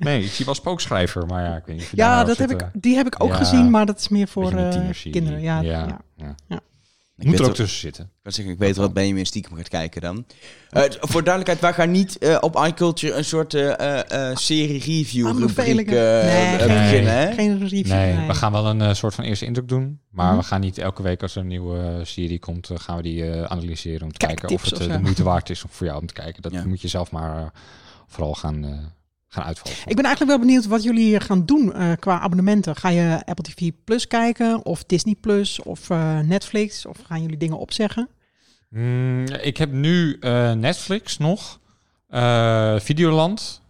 [0.00, 2.50] nee, ik zie wel spookschrijver, maar ja, ik weet niet of ja, daarop dat heb
[2.50, 5.40] ik, die heb ik ook ja, gezien, maar dat is meer voor eh, kinderen.
[5.40, 6.00] Ja, ja.
[6.46, 6.60] ja.
[7.18, 8.10] Ik Moet er ook wel- tussen zitten.
[8.22, 10.24] Ik zeggen, ik weet wat Benjamin stiekem gaat kijken dan.
[10.70, 15.90] Eh, voor duidelijkheid, wij gaan niet eh, op iCulture een soort eh, serie review rubriek
[15.90, 17.12] eh, Nee, geen- beginnen.
[17.12, 17.32] Hè?
[17.34, 17.86] Geen review.
[17.86, 18.26] Nee, nee.
[18.26, 20.00] we gaan wel een eh, soort van eerste indruk doen.
[20.10, 20.36] Maar Mhm.
[20.36, 23.42] we gaan niet elke week als er een nieuwe serie komt, gaan we die eh,
[23.42, 26.06] analyseren om te kijken of het of de moeite waard is om voor jou om
[26.06, 26.42] te kijken.
[26.42, 26.64] Dat Ja.
[26.66, 27.46] moet je zelf maar eh,
[28.06, 28.72] vooral gaan, eh,
[29.28, 29.78] gaan uitvallen.
[29.86, 32.76] Ik ben eigenlijk wel benieuwd wat jullie gaan doen eh, qua abonnementen.
[32.76, 36.86] Ga je Apple TV Plus kijken of Disney Plus of eh, Netflix?
[36.86, 38.08] Of gaan jullie dingen opzeggen?
[38.68, 41.60] Mm, ik heb nu eh, Netflix nog,
[42.08, 43.62] eh, Videoland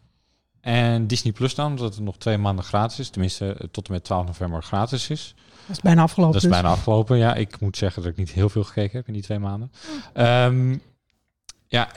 [0.61, 3.11] en Disney Plus dan, omdat het nog twee maanden gratis is.
[3.11, 5.35] Tenminste, tot en met 12 november gratis is.
[5.67, 6.33] Dat is bijna afgelopen.
[6.33, 6.61] Dat is dus.
[6.61, 7.17] bijna afgelopen.
[7.19, 9.73] Ja, ik moet zeggen dat ik niet heel veel gekeken heb in die twee maanden.
[10.13, 10.77] Ehm,
[11.67, 11.89] ja,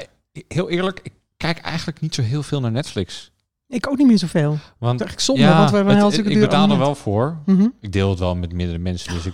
[0.48, 3.32] heel eerlijk, ik kijk eigenlijk niet zo heel veel naar Netflix.
[3.72, 4.50] Ik ook niet meer zoveel.
[4.50, 7.38] Want Dat eigenlijk zonde, want we hebben een hartstikke ik duur betaal er wel voor.
[7.46, 7.68] Mhm.
[7.80, 9.34] Ik deel het wel met meerdere mensen, dus ik,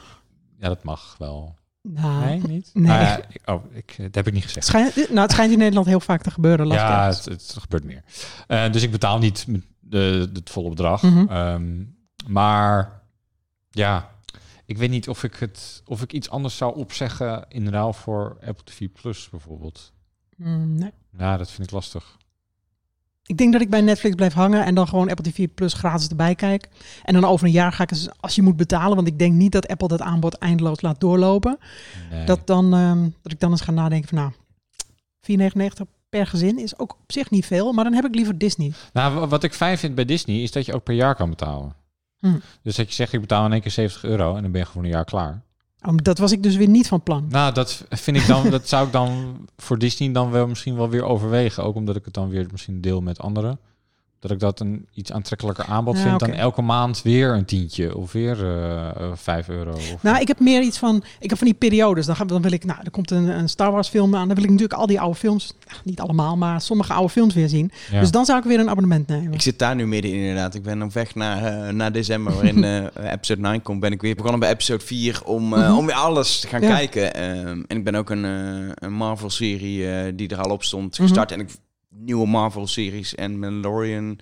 [0.59, 1.55] ja, dat mag wel.
[1.81, 2.69] Nou, Nee, niet?
[2.73, 2.85] nee.
[2.87, 4.65] Ja, ik- oh, ik, dat heb ik niet gezegd.
[4.65, 6.67] schijnt, nou, het schijnt in Nederland heel vaak te gebeuren.
[6.67, 8.03] Ja, het, het gebeurt meer.
[8.47, 9.45] Eh, dus ik betaal niet
[9.79, 11.01] de, het volle bedrag.
[11.01, 11.27] Mhm.
[11.29, 11.83] Ehm,
[12.27, 13.01] maar
[13.69, 14.09] ja,
[14.65, 18.37] ik weet niet of ik, het, of ik iets anders zou opzeggen in ruil voor
[18.45, 19.93] Apple TV Plus bijvoorbeeld.
[20.35, 20.91] Mm, nee.
[21.17, 22.17] Ja, dat vind ik lastig.
[23.27, 26.07] Ik denk dat ik bij Netflix blijf hangen en dan gewoon Apple TV Plus gratis
[26.07, 26.67] erbij kijk.
[27.03, 29.33] En dan over een jaar ga ik eens, als je moet betalen, want ik denk
[29.33, 31.57] niet dat Apple dat aanbod eindeloos laat doorlopen.
[32.11, 32.25] Nee.
[32.25, 34.31] Dat, dan, ehm, dat ik dan eens ga nadenken van nou,
[35.19, 38.71] 4,99 per gezin is ook op zich niet veel, maar dan heb ik liever Disney.
[38.93, 41.29] Nou, wa- wat ik fijn vind bij Disney is dat je ook per jaar kan
[41.29, 41.73] betalen.
[42.19, 42.37] Hm.
[42.61, 44.67] Dus dat je zegt, ik betaal in één keer 70 euro en dan ben je
[44.67, 45.41] gewoon een jaar klaar.
[45.95, 47.25] Dat was ik dus weer niet van plan.
[47.29, 50.89] Nou, dat vind ik dan, dat zou ik dan voor Disney dan wel misschien wel
[50.89, 51.63] weer overwegen.
[51.63, 53.59] Ook omdat ik het dan weer misschien deel met anderen.
[54.19, 57.95] Dat ik dat een iets aantrekkelijker aanbod Ja, vind dan elke maand weer een tientje
[57.97, 59.71] of weer eh eh, 5 euro.
[59.71, 62.05] Of, Nou, ik heb meer iets van, ik heb van die periodes.
[62.05, 64.25] Dan, dan wil ik, nou, er komt een, een Star Wars film aan.
[64.27, 67.33] Dan wil ik natuurlijk al die oude films, nou, niet allemaal, maar sommige oude films
[67.33, 67.71] weer zien.
[67.91, 67.99] ja.
[67.99, 69.33] Dus dan zou ik weer een abonnement nemen.
[69.33, 70.55] Ik zit daar nu midden in inderdaad.
[70.55, 73.79] Ik ben op weg naar, eh, naar december, waarin eh, episode 9 komt.
[73.79, 75.77] Ben ik weer begonnen bij episode 4 om, eh, Mhm.
[75.77, 76.75] om weer alles te gaan Ja.
[76.75, 77.13] kijken.
[77.15, 81.01] Ehm, en ik ben ook een, een Marvel-serie eh, die er al op stond Mhm.
[81.01, 81.31] gestart.
[81.31, 81.49] En ik
[81.97, 84.19] nieuwe Marvel-series en Mandalorian,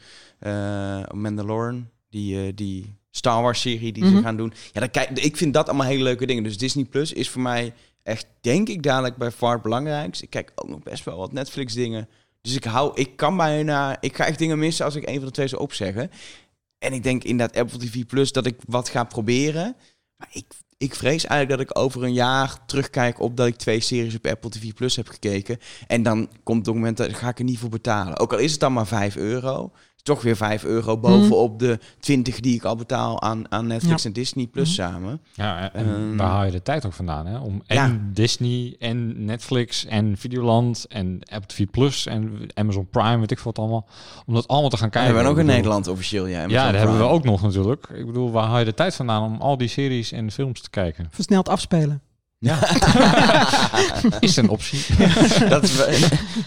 [1.13, 4.15] Mandalorian, die, eh, die Star Wars-serie die Mhm.
[4.15, 4.53] ze gaan doen.
[4.71, 6.43] Ja, dan kijk, ik vind dat allemaal hele leuke dingen.
[6.43, 10.23] Dus Disney Plus is voor mij echt, denk ik, dadelijk bij far het belangrijkste.
[10.23, 12.09] Ik kijk ook nog best wel wat Netflix-dingen.
[12.41, 15.25] Dus ik hou, ik kan bijna, ik ga echt dingen missen als ik een van
[15.25, 16.11] de twee zou opzeggen.
[16.77, 19.75] En ik denk in dat Apple TV Plus dat ik wat ga proberen.
[20.17, 20.45] Maar ik,
[20.77, 24.25] ik vrees eigenlijk dat ik over een jaar terugkijk op dat ik twee series op
[24.25, 25.57] Apple TV Plus heb gekeken.
[25.87, 28.19] En dan komt het moment dat ga ik er niet voor betalen.
[28.19, 29.71] Ook al is het dan maar 5 euro.
[30.05, 34.07] Toch weer 5 euro bovenop de 20 die ik al betaal aan, aan Netflix Ja.
[34.09, 34.87] en Disney Plus Mhm.
[34.89, 35.21] samen.
[35.33, 37.25] ja, en Ehm, waar haal je de tijd ook vandaan?
[37.25, 37.37] Hè?
[37.37, 37.99] Om en Ja.
[38.13, 43.51] Disney en Netflix en Videoland en Apple TV Plus en Amazon Prime, weet ik veel
[43.51, 43.87] wat allemaal.
[44.25, 45.09] Om dat allemaal te gaan En kijken.
[45.11, 46.25] we hebben ook in bedoel- Nederland officieel.
[46.25, 47.87] Ja, Ja, Amazon dat hebben we ook nog natuurlijk.
[47.95, 50.69] Ik bedoel, waar haal je de tijd vandaan om al die series en films te
[50.69, 51.07] kijken?
[51.11, 52.01] Versneld afspelen.
[52.39, 52.59] Ja.
[54.19, 54.79] Is een optie.
[55.49, 55.71] dat is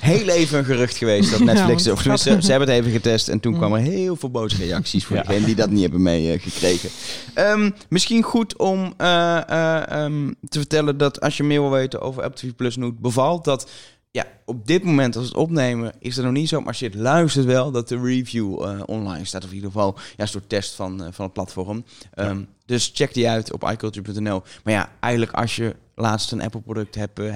[0.00, 1.84] heel even een gerucht geweest dat Netflix...
[1.84, 3.58] Ja, of tenminste, ze hebben het even getest en toen Mm.
[3.58, 5.22] kwamen heel veel boze reacties voor Ja.
[5.22, 6.90] degenen die dat niet hebben meegekregen.
[7.34, 12.00] Ehm misschien goed om eh, eh, ehm, te vertellen dat als je meer wil weten
[12.00, 13.70] over Apple TV Plus het bevalt, dat
[14.10, 16.78] ja, op dit moment als we het opnemen is het nog niet zo, maar als
[16.78, 19.42] je het luistert wel, dat de review eh, online staat.
[19.44, 21.84] Of in ieder geval ja, een soort test van, eh, van het platform.
[22.14, 24.42] Ehm, Dus check die uit op iculture.nl.
[24.64, 27.34] Maar ja, eigenlijk als je laatst een Apple product hebt, eh,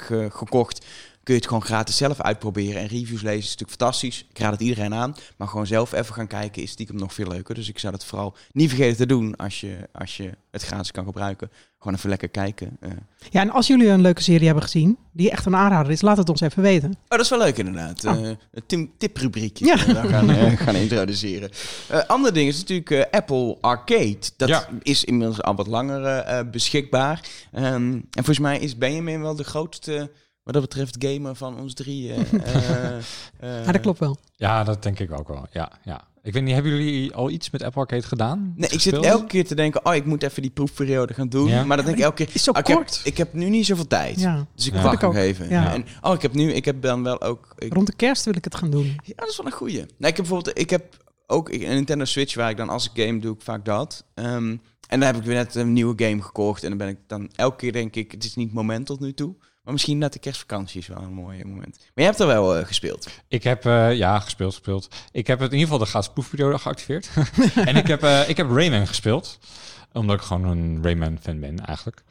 [0.00, 0.86] ge- gekocht,
[1.26, 2.80] kun je het gewoon gratis zelf uitproberen.
[2.80, 4.26] En reviews lezen is natuurlijk fantastisch.
[4.30, 5.14] Ik raad het iedereen aan.
[5.36, 7.54] Maar gewoon zelf even gaan kijken is stiekem nog veel leuker.
[7.54, 10.90] Dus ik zou dat vooral niet vergeten te doen als je, als je het gratis
[10.90, 11.50] kan gebruiken.
[11.78, 12.76] Gewoon even lekker kijken.
[12.80, 12.90] Eh,
[13.30, 16.16] Ja, en als jullie een leuke serie hebben gezien, die echt een aanrader is, laat
[16.16, 16.90] het ons even weten.
[16.90, 18.04] Oh, dat is wel leuk inderdaad.
[18.04, 18.28] Oh.
[18.28, 18.36] Eh,
[18.66, 19.74] een tiprubriekje Ja.
[19.76, 21.50] die we daar gaan, eh, gaan introduceren.
[21.88, 24.18] Eh ander ding is natuurlijk eh, Apple Arcade.
[24.36, 24.68] Dat Ja.
[24.82, 27.20] is inmiddels al wat langer eh, eh, beschikbaar.
[27.52, 30.10] Ehm, en volgens mij is Benjamin wel de grootste,
[30.46, 32.12] wat dat betreft, gamer van ons drie.
[32.12, 32.96] eh, eh,
[33.40, 34.16] eh, Ja, dat klopt wel.
[34.36, 35.46] Ja, dat denk ik ook wel.
[35.52, 36.04] Ja, ja.
[36.22, 38.52] Ik weet niet, hebben jullie al iets met Apple Arcade gedaan?
[38.56, 39.04] Nee, ik Gespeeld?
[39.04, 41.48] zit elke keer te denken, oh, ik moet even die proefperiode gaan doen.
[41.48, 41.64] Ja.
[41.64, 43.00] Maar dan denk ik elke keer, Is zo oh, ik, heb, kort.
[43.04, 44.20] ik heb nu niet zoveel tijd.
[44.20, 44.46] Ja.
[44.54, 44.82] Dus ik Ja.
[44.82, 45.16] wacht nog ook.
[45.16, 45.48] even.
[45.48, 45.72] Ja.
[45.74, 47.54] En, oh, ik heb nu, ik heb dan wel ook...
[47.58, 48.84] Ik, Rond de kerst wil ik het gaan doen.
[49.04, 49.76] Ja, dat is wel een goeie.
[49.76, 53.04] Nee, ik heb bijvoorbeeld, ik heb ook een Nintendo Switch waar ik dan als ik
[53.04, 54.04] game doe, ik vaak dat.
[54.14, 54.56] Ehm,
[54.88, 57.30] en dan heb ik weer net een nieuwe game gekocht en dan ben ik dan
[57.34, 59.34] elke keer denk ik, het is niet het moment tot nu toe.
[59.66, 61.76] Maar misschien net de kerstvakantie is wel een mooi moment.
[61.78, 63.08] Maar je hebt er wel eh, gespeeld.
[63.28, 64.88] Ik heb, eh, ja, gespeeld, gespeeld.
[65.12, 67.10] Ik heb in ieder geval de gratis proefperiode geactiveerd.
[67.68, 69.38] en ik heb, eh, ik heb Rayman gespeeld.
[69.92, 72.02] Omdat ik gewoon een Rayman fan ben, eigenlijk.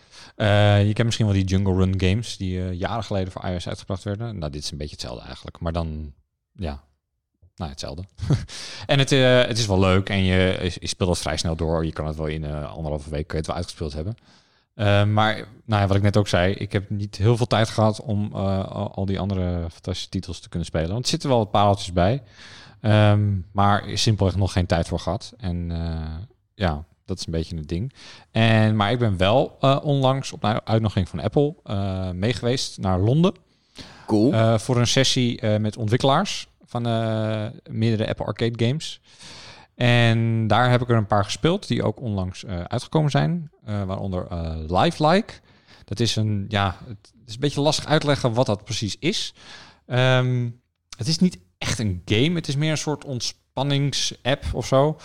[0.88, 4.38] Je kent misschien wel die Jungle Run games die jaren geleden voor iOS uitgebracht werden.
[4.38, 5.60] Nou, dit is een beetje hetzelfde eigenlijk.
[5.60, 6.14] Maar dan,
[6.54, 6.84] ja,
[7.56, 8.04] nou, hetzelfde.
[8.86, 9.10] en het,
[9.48, 11.86] het is wel leuk en je, je speelt het vrij snel door.
[11.86, 14.16] Je kan het wel in anderhalve week het wel uitgespeeld hebben.
[14.76, 15.36] Eh, maar
[15.66, 18.32] nou ja, wat ik net ook zei, ik heb niet heel veel tijd gehad om
[18.34, 20.90] eh, al, die andere fantastische titels te kunnen spelen.
[20.92, 22.24] Want er zitten wel wat pareltjes bij.
[22.82, 25.34] Ehm, maar is simpelweg nog geen tijd voor gehad.
[25.38, 26.24] En eh,
[26.56, 27.94] ja, dat is een beetje het ding.
[28.32, 31.56] En, maar ik ben wel onlangs op een uitnodiging van Apple
[32.14, 33.34] meegeweest naar Londen.
[34.06, 34.60] Cool.
[34.60, 36.82] Voor een sessie met ontwikkelaars van
[37.70, 39.02] meerdere Apple Arcade games.
[39.76, 43.52] En daar heb ik er een paar gespeeld die ook onlangs eh, uitgekomen zijn.
[43.66, 45.34] eh, waaronder eh Lifelike.
[45.86, 49.34] Dat is een, ja, het is een beetje lastig uitleggen wat dat precies is.
[49.86, 50.50] Ehm,
[50.98, 54.98] het is niet echt een game, het is meer een soort ontspannings-app of zo.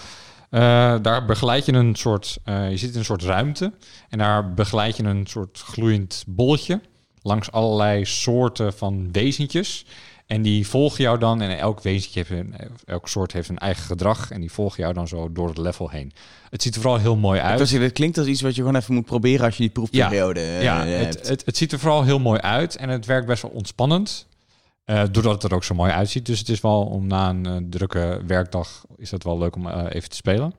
[0.50, 3.72] Daar begeleid je een soort, je zit in een soort ruimte
[4.09, 6.80] en daar begeleid je een soort gloeiend bolletje
[7.22, 9.87] langs allerlei soorten van wezentjes.
[10.31, 12.55] En die volgen jou dan en elk wezentje heeft een,
[12.87, 15.88] elk soort heeft een eigen gedrag en die volgen jou dan zo door het level
[15.90, 16.12] heen.
[16.51, 17.59] Het ziet er vooral heel mooi uit.
[17.59, 20.40] Dus het klinkt als iets wat je gewoon even moet proberen als je die proefperiode
[20.40, 21.14] eh, Ja, hebt.
[21.19, 24.27] het, het, het ziet er vooral heel mooi uit en het werkt best wel ontspannend.
[24.85, 26.27] eh, doordat het er ook zo mooi uitziet.
[26.27, 29.69] Dus het is wel om na een eh, drukke werkdag is dat wel leuk om
[29.69, 30.55] even te spelen.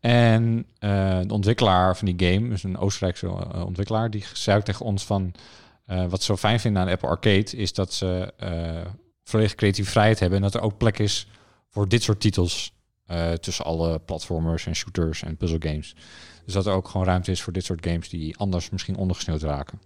[0.00, 3.28] En de ontwikkelaar van die game, dus een Oostenrijkse
[3.64, 5.32] ontwikkelaar, die zei ook tegen ons van
[5.88, 8.92] eh, wat ze zo fijn vinden aan de Apple Arcade is dat ze eh
[9.28, 11.26] volledige creatieve vrijheid hebben en dat er ook plek is
[11.68, 12.72] voor dit soort titels
[13.06, 15.94] eh, tussen alle platformers en shooters en puzzle games.
[16.44, 19.42] Dus dat er ook gewoon ruimte is voor dit soort games die anders misschien ondergesneeuwd
[19.42, 19.80] raken.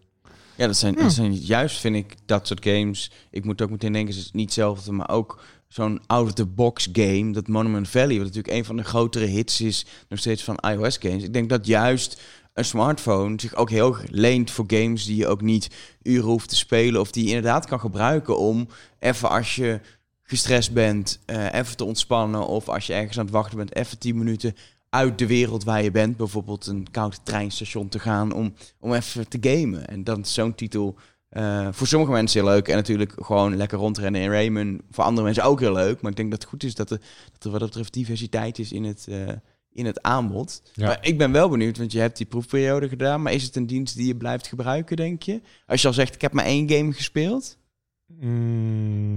[0.56, 3.10] Ja, dat zijn, dat zijn juist, vind ik, dat soort games.
[3.30, 7.32] Ik moet ook meteen denken, het is niet hetzelfde, maar ook zo'n out-of-the-box game.
[7.32, 10.96] Dat Monument Valley, wat natuurlijk een van de grotere hits is, nog steeds van iOS
[10.96, 11.22] games.
[11.22, 12.20] Ik denk dat juist
[12.54, 15.70] een smartphone zich ook heel leent voor games die je ook niet
[16.02, 17.00] uren hoeft te spelen.
[17.00, 19.80] Of die je inderdaad kan gebruiken om even als je
[20.22, 22.46] gestrest bent, eh, even te ontspannen.
[22.46, 24.56] Of als je ergens aan het wachten bent, even 10 minuten
[24.88, 26.16] uit de wereld waar je bent.
[26.16, 29.86] Bijvoorbeeld een koud treinstation te gaan om, om even te gamen.
[29.86, 30.96] En dan zo'n titel
[31.28, 32.68] eh, voor sommige mensen heel leuk.
[32.68, 34.80] En natuurlijk gewoon lekker rondrennen in Rayman.
[34.90, 36.00] Voor andere mensen ook heel leuk.
[36.00, 37.00] Maar ik denk dat het goed is dat er,
[37.32, 39.28] dat er wat dat betreft diversiteit is in het, eh,
[39.72, 40.62] in het aanbod.
[40.74, 40.86] Ja.
[40.86, 43.22] Maar ik ben wel benieuwd, want je hebt die proefperiode gedaan.
[43.22, 45.40] Maar is het een dienst die je blijft gebruiken, denk je?
[45.66, 47.58] Als je al zegt, ik heb maar één game gespeeld.
[48.06, 49.12] Mm,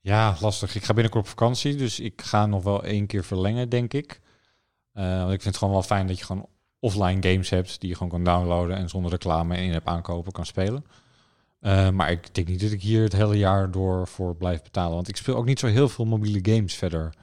[0.00, 0.74] ja, lastig.
[0.74, 4.20] Ik ga binnenkort op vakantie, dus ik ga nog wel één keer verlengen, denk ik.
[4.92, 7.88] Eh, want ik vind het gewoon wel fijn dat je gewoon offline games hebt die
[7.88, 10.84] je gewoon kan downloaden en zonder reclame in heb aankopen kan spelen.
[11.60, 14.94] Eh, maar ik denk niet dat ik hier het hele jaar door voor blijf betalen.
[14.94, 17.14] Want ik speel ook niet zo heel veel mobiele games verder.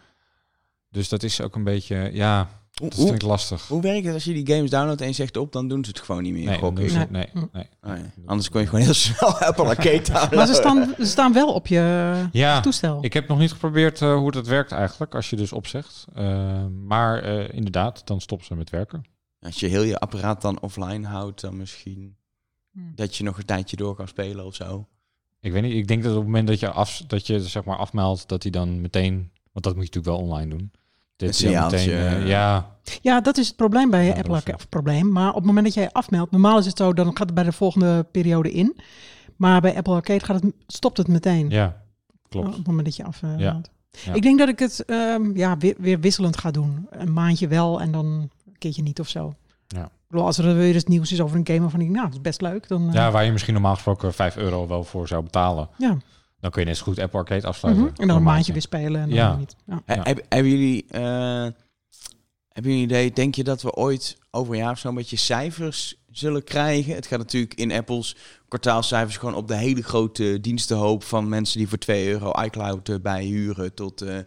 [0.91, 3.67] Dus dat is ook een beetje, ja, Hoe, dat vind ik lastig.
[3.67, 5.89] hoe werkt het als je die games downloadt en je zegt op, dan doen ze
[5.89, 6.45] het gewoon niet meer?
[6.45, 7.27] Nee, nee, Nee.
[7.51, 7.67] nee.
[7.82, 8.12] Oh ja.
[8.25, 10.38] Anders kon je gewoon heel snel Apple Arcade downloaden.
[10.38, 13.04] Maar ze staan, ze staan wel op je Ja, toestel.
[13.04, 16.06] Ik heb nog niet geprobeerd eh, hoe dat werkt eigenlijk, als je dus opzegt.
[16.13, 19.04] Eh, maar eh, inderdaad, dan stoppen ze met werken.
[19.39, 22.15] Als je heel je apparaat dan offline houdt, dan misschien
[22.73, 22.91] Hmm.
[22.95, 24.88] dat je nog een tijdje door kan spelen of zo.
[25.39, 27.63] Ik weet niet, ik denk dat op het moment dat je, af, dat je zeg
[27.63, 30.71] maar afmeldt, dat hij dan meteen, want dat moet je natuurlijk wel online doen.
[31.21, 32.27] Dit Een hij dan signaaltje, eh, eh.
[32.27, 34.53] ja, Ja, dat is het probleem bij Ja, Apple.
[34.55, 37.17] Of probleem, maar op het moment dat jij afmeldt, normaal is het zo, dan gaat
[37.25, 38.79] het bij de volgende periode in.
[39.36, 41.49] Maar bij Apple Arcade gaat het, stopt het meteen.
[41.49, 41.65] ja,
[42.23, 42.55] Op klopt.
[42.55, 43.41] het moment dat je afmeldt.
[43.41, 43.62] Ja.
[44.05, 44.13] Ja.
[44.13, 46.88] Ik denk dat ik het ehm, ja, weer, weer wisselend ga doen.
[46.89, 49.36] Een maandje wel en dan een keertje niet of zo.
[49.67, 49.89] Ja.
[50.12, 52.41] Als er weer eens nieuws is over een game waarvan ik, nou, dat is best
[52.41, 52.67] leuk.
[52.67, 55.69] Dan, eh, Ja, waar je misschien normaal gesproken 5 euro wel voor zou betalen.
[55.77, 55.97] ja.
[56.41, 57.47] Dan kun je net zo goed Apple Arcade Mhm.
[57.49, 57.93] afsluiten.
[57.97, 59.36] En dan een maandje weer spelen en dan Ja.
[59.36, 59.56] niet.
[59.65, 59.82] Ja.
[59.86, 60.01] He- Ja.
[60.04, 61.01] heb- hebben jullie eh,
[62.47, 64.95] hebben jullie een idee, denk je dat we ooit over een jaar of zo een
[64.95, 66.95] beetje cijfers zullen krijgen?
[66.95, 68.15] Het gaat natuurlijk in Apple's
[68.47, 72.95] kwartaalcijfers gewoon op de hele grote dienstenhoop van mensen die voor 2 euro iCloud eh,
[73.01, 74.17] bijhuren tot, eh,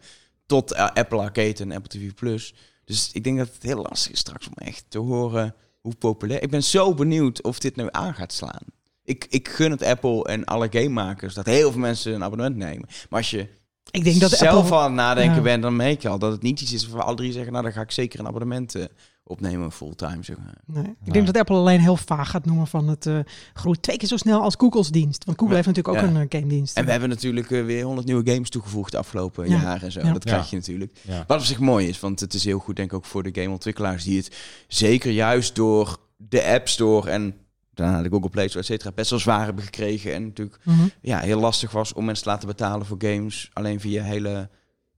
[0.47, 2.55] tot Apple Arcade en Apple TV Plus.
[2.85, 6.43] Dus ik denk dat het heel lastig is straks om echt te horen hoe populair.
[6.43, 8.63] Ik ben zo benieuwd of dit nu aan gaat slaan.
[9.05, 12.89] Ik, ik gun het Apple en alle gamemakers dat heel veel mensen een abonnement nemen.
[13.11, 13.49] Maar als je
[13.91, 14.73] Ik denk dat zelf Apple...
[14.77, 15.43] al aan het nadenken Ja.
[15.43, 17.65] bent, dan merk je al dat het niet iets is waar alle drie zeggen, nou
[17.65, 18.85] dan ga ik zeker een abonnement eh,
[19.25, 20.19] opnemen fulltime.
[20.23, 20.55] Zeg maar.
[20.67, 20.95] Nee.
[21.05, 23.19] Ik denk dat Apple alleen heel vaag gaat noemen van het eh
[23.55, 25.25] groeit twee keer zo snel als Google's dienst.
[25.25, 25.63] Want Google Ja.
[25.63, 26.21] heeft natuurlijk ook Ja.
[26.21, 26.77] een eh, game dienst.
[26.77, 29.61] En we hebben natuurlijk weer 100 nieuwe games toegevoegd de afgelopen Ja.
[29.63, 30.01] jaar en zo.
[30.01, 30.13] Ja.
[30.13, 30.99] Dat krijg je natuurlijk.
[31.03, 31.25] Ja.
[31.27, 33.41] Wat op zich mooi is, want het is heel goed denk ik ook voor de
[33.41, 34.37] gameontwikkelaars die het
[34.69, 37.35] zeker juist door de App Store en
[37.75, 40.15] daarna de Google Play Store, et cetera, best wel zwaar hebben gekregen.
[40.15, 40.87] En natuurlijk Mhm.
[41.01, 43.51] ja, heel lastig was om mensen te laten betalen voor games.
[43.53, 44.49] Alleen via hele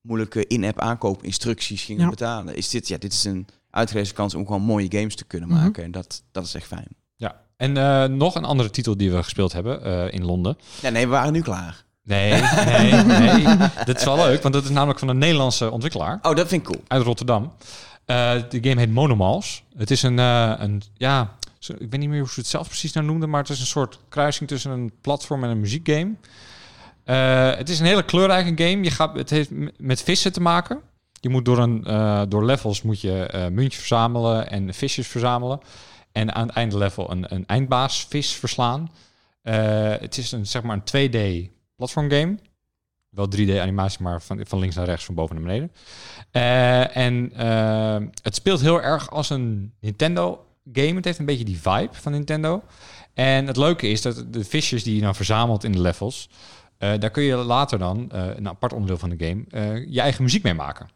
[0.00, 2.08] moeilijke in-app aankoopinstructies gingen Ja.
[2.10, 2.56] betalen.
[2.56, 5.58] Is dit, ja, dit is een uitgelezen kans om gewoon mooie games te kunnen Mhm.
[5.62, 5.84] maken.
[5.84, 6.88] En dat, dat is echt fijn.
[7.16, 7.40] Ja.
[7.56, 10.58] En eh, nog een andere titel die we gespeeld hebben eh, in Londen.
[10.82, 11.84] Ja, nee, we waren nu klaar.
[12.02, 12.30] Nee,
[12.66, 13.44] nee, nee.
[13.86, 16.62] Dat is wel leuk, want dat is namelijk van een Nederlandse ontwikkelaar Oh, dat vind
[16.62, 16.84] ik cool.
[16.88, 17.52] uit Rotterdam.
[18.04, 19.62] Eh, de game heet Monomals.
[19.76, 21.36] Het is een, eh, een ja,
[21.68, 23.66] ik weet niet meer hoe ze het zelf precies nou noemden, maar het is een
[23.66, 26.14] soort kruising tussen een platform en een muziekgame.
[27.06, 28.82] Eh, het is een hele kleurrijke game.
[28.82, 30.80] Je gaat, het heeft met vissen te maken.
[31.20, 35.60] Je moet door, een, eh, door levels moet je eh, muntjes verzamelen en visjes verzamelen.
[36.12, 38.90] En aan het einde level een, een eindbaasvis verslaan.
[39.42, 42.38] Het is een, zeg maar een 2D platformgame.
[43.08, 45.72] Wel 3D animatie, maar van, van links naar rechts, van boven naar beneden.
[46.92, 47.30] En
[48.22, 50.94] het speelt heel erg als een Nintendo game.
[50.94, 52.62] Het heeft een beetje die vibe van Nintendo.
[53.14, 56.28] En het leuke is dat de visjes die je dan verzamelt in de levels...
[56.78, 60.00] eh, daar kun je later dan, eh, een apart onderdeel van de game, eh, je
[60.00, 60.88] eigen muziek mee maken.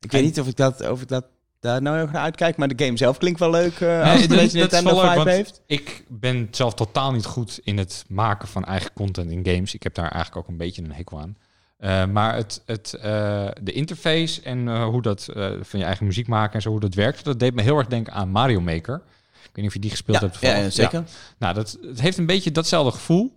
[0.00, 1.24] Ik weet niet of ik, dat, of ik dat,
[1.60, 4.30] daar nou heel erg naar uitkijk, maar de game zelf klinkt wel leuk als het
[4.30, 5.62] een beetje Nintendo leuk, vibe heeft.
[5.66, 9.74] Ik ben zelf totaal niet goed in het maken van eigen content in games.
[9.74, 11.36] Ik heb daar eigenlijk ook een beetje een hekel aan.
[11.82, 15.28] Eh, maar het, het, eh, de interface en eh, hoe dat
[15.60, 17.86] van je eigen muziek maken en zo, hoe dat werkt, dat deed me heel erg
[17.86, 18.94] denken aan Mario Maker.
[19.32, 20.40] Ik weet niet of je die gespeeld Ja, hebt.
[20.40, 21.04] ja, ja, zeker.
[21.38, 23.36] Nou, dat, het heeft een beetje datzelfde gevoel.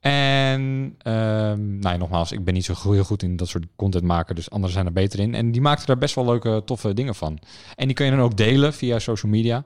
[0.00, 4.04] En ehm, nou ja, nogmaals, ik ben niet zo heel goed in dat soort content
[4.04, 5.34] maken, dus anderen zijn er beter in.
[5.34, 7.38] En die maakten daar best wel leuke, toffe dingen van.
[7.76, 9.64] En die kun je dan ook delen via social media,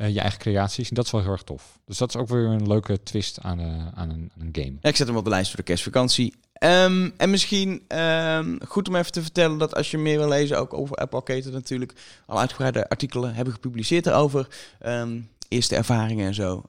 [0.00, 0.88] eh, je eigen creaties.
[0.88, 1.78] En dat is wel heel erg tof.
[1.86, 4.76] Dus dat is ook weer een leuke twist aan, eh, aan, een, aan een game.
[4.80, 6.34] Ja, ik zet hem op de lijst voor de kerstvakantie.
[6.52, 10.58] Ehm, en misschien ehm, goed om even te vertellen dat als je meer wil lezen,
[10.58, 11.92] ook over Apple Arcade natuurlijk
[12.26, 14.46] al uitgebreide artikelen hebben gepubliceerd erover.
[14.78, 16.62] Ehm, eerste ervaringen en zo.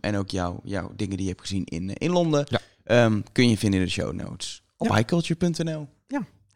[0.00, 2.46] En ook jouw, jouw dingen die je hebt gezien in, eh, in Londen.
[2.84, 3.10] Ja.
[3.32, 4.62] Kun je vinden in de show notes.
[4.76, 4.94] Op Ja.
[4.94, 5.88] highculture.nl.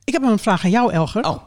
[0.07, 1.25] Ik heb een vraag aan jou, Elger.
[1.25, 1.38] Oh,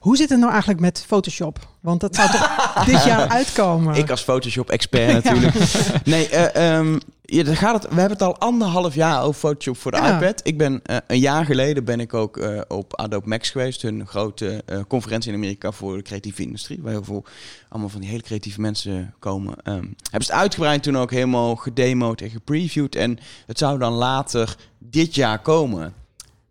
[0.00, 1.58] Hoe zit het nou eigenlijk met Photoshop?
[1.80, 2.48] Want dat zou toch
[2.92, 3.94] dit jaar uitkomen?
[3.94, 5.54] ik als Photoshop-expert natuurlijk.
[6.04, 9.76] Nee, eh, ehm, ja, daar gaat het, we hebben het al anderhalf jaar over Photoshop
[9.76, 10.16] voor de Ja.
[10.16, 10.40] iPad.
[10.44, 14.06] Ik ben eh, een jaar geleden ben ik ook eh, op Adobe Max geweest, hun
[14.06, 17.24] grote conferentie in Amerika voor de creatieve industrie, waar heel veel
[17.68, 19.54] allemaal van die hele creatieve mensen komen.
[19.62, 23.92] Ehm, hebben ze het uitgebreid toen ook helemaal gedemoed en gepreviewd en het zou dan
[23.92, 25.94] later dit jaar komen.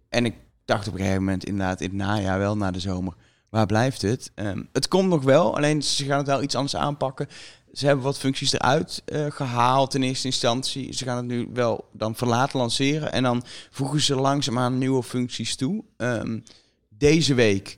[0.09, 0.33] En ik
[0.65, 3.13] dacht op een gegeven moment inderdaad in het najaar wel na de zomer.
[3.49, 4.31] Waar blijft het?
[4.35, 7.27] Ehm, het komt nog wel, alleen ze gaan het wel iets anders aanpakken.
[7.73, 10.93] Ze hebben wat functies eruit eh, gehaald in eerste instantie.
[10.93, 13.11] Ze gaan het nu wel dan verlaten lanceren.
[13.11, 15.83] En dan voegen ze langzaamaan nieuwe functies toe.
[15.97, 16.39] Ehm,
[16.89, 17.77] deze week,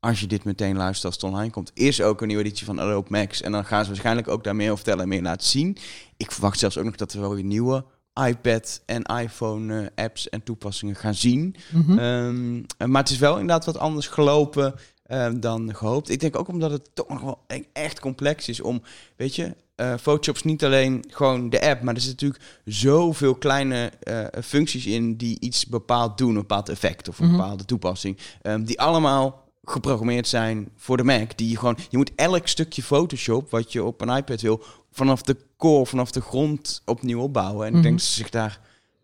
[0.00, 2.80] als je dit meteen luistert als het online komt, is ook een nieuwe editie van
[2.80, 3.42] Adobe Max.
[3.42, 5.76] En dan gaan ze waarschijnlijk ook daar meer over vertellen en meer laten zien.
[6.16, 7.84] Ik verwacht zelfs ook nog dat we wel weer nieuwe
[8.26, 11.54] iPad en iPhone eh, apps en toepassingen gaan zien.
[11.72, 11.98] Mhm.
[11.98, 14.74] Ehm, maar het is wel inderdaad wat anders gelopen
[15.06, 16.08] ehm, dan gehoopt.
[16.10, 18.82] Ik denk ook omdat het toch nog wel e- echt complex is om,
[19.16, 23.34] weet je, eh Photoshop is niet alleen gewoon de app, maar er zitten natuurlijk zoveel
[23.34, 27.36] kleine eh, functies in die iets bepaald doen, een bepaald effect of een Mhm.
[27.36, 31.36] bepaalde toepassing, ehm, die allemaal geprogrammeerd zijn voor de Mac.
[31.36, 35.22] Die je gewoon, je moet elk stukje Photoshop wat je op een iPad wil, vanaf
[35.22, 37.60] de core, vanaf de grond opnieuw opbouwen.
[37.62, 37.82] En ik Mhm.
[37.82, 38.60] denk dat ze zich daar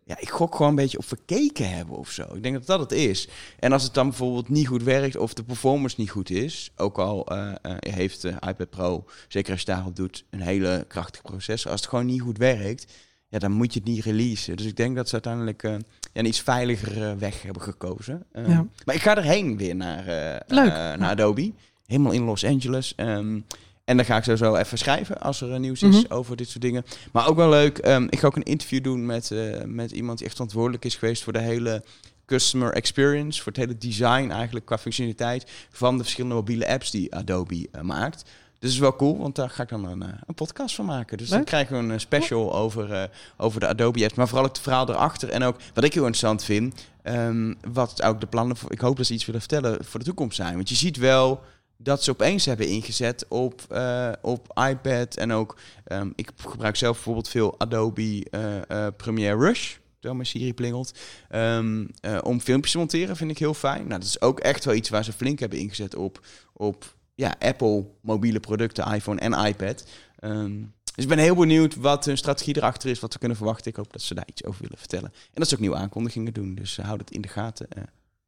[0.07, 2.23] ja, ik gok gewoon een beetje op verkeken hebben of zo.
[2.33, 3.27] Ik denk dat dat het is.
[3.59, 6.97] En als het dan bijvoorbeeld niet goed werkt of de performance niet goed is, ook
[6.99, 11.23] al eh, eh, heeft de iPad Pro, zeker als je daarop doet, een hele krachtige
[11.23, 11.71] processor.
[11.71, 12.93] Als het gewoon niet goed werkt,
[13.27, 14.55] ja, dan moet je het niet releasen.
[14.57, 15.77] Dus ik denk dat ze uiteindelijk ja,
[16.13, 18.23] een iets veiligere weg hebben gekozen.
[18.31, 18.65] Eh, Ja.
[18.85, 20.03] Maar ik ga erheen weer naar,
[20.47, 20.67] Leuk.
[20.71, 21.51] naar Adobe.
[21.85, 22.93] Helemaal in Los Angeles.
[22.95, 23.39] Ehm,
[23.85, 26.13] en dan ga ik sowieso even schrijven als er nieuws is Mhm.
[26.13, 26.85] over dit soort dingen.
[27.11, 30.17] Maar ook wel leuk, ehm, ik ga ook een interview doen met, eh, met iemand
[30.17, 31.83] die echt verantwoordelijk is geweest voor de hele
[32.25, 37.15] customer experience, voor het hele design eigenlijk qua functionaliteit van de verschillende mobiele apps die
[37.15, 38.23] Adobe eh, maakt.
[38.23, 40.85] Dus dat is wel cool, want daar ga ik dan een, eh, een podcast van
[40.85, 41.17] maken.
[41.17, 44.61] Dus dan krijgen we een special over, over de Adobe apps, maar vooral ook het
[44.63, 45.29] verhaal erachter.
[45.29, 48.97] En ook wat ik heel interessant vind, ehm, wat ook de plannen voor, ik hoop
[48.97, 50.55] dat ze iets willen vertellen voor de toekomst zijn.
[50.55, 51.41] Want je ziet wel
[51.77, 56.95] dat ze opeens hebben ingezet op, eh, op iPad en ook, ehm, ik gebruik zelf
[56.95, 60.93] bijvoorbeeld veel Adobe eh, eh, Premiere Rush, terwijl mijn Siri plingelt,
[61.29, 63.87] Ehm, eh, om filmpjes te monteren vind ik heel fijn.
[63.87, 67.35] Nou, dat is ook echt wel iets waar ze flink hebben ingezet op, op ja,
[67.39, 69.85] Apple mobiele producten, iPhone en iPad.
[70.19, 70.61] Ehm,
[70.95, 73.71] dus ik ben heel benieuwd wat hun strategie erachter is, wat we kunnen verwachten.
[73.71, 75.11] Ik hoop dat ze daar iets over willen vertellen.
[75.13, 77.67] En dat ze ook nieuwe aankondigingen doen, dus houd het in de gaten.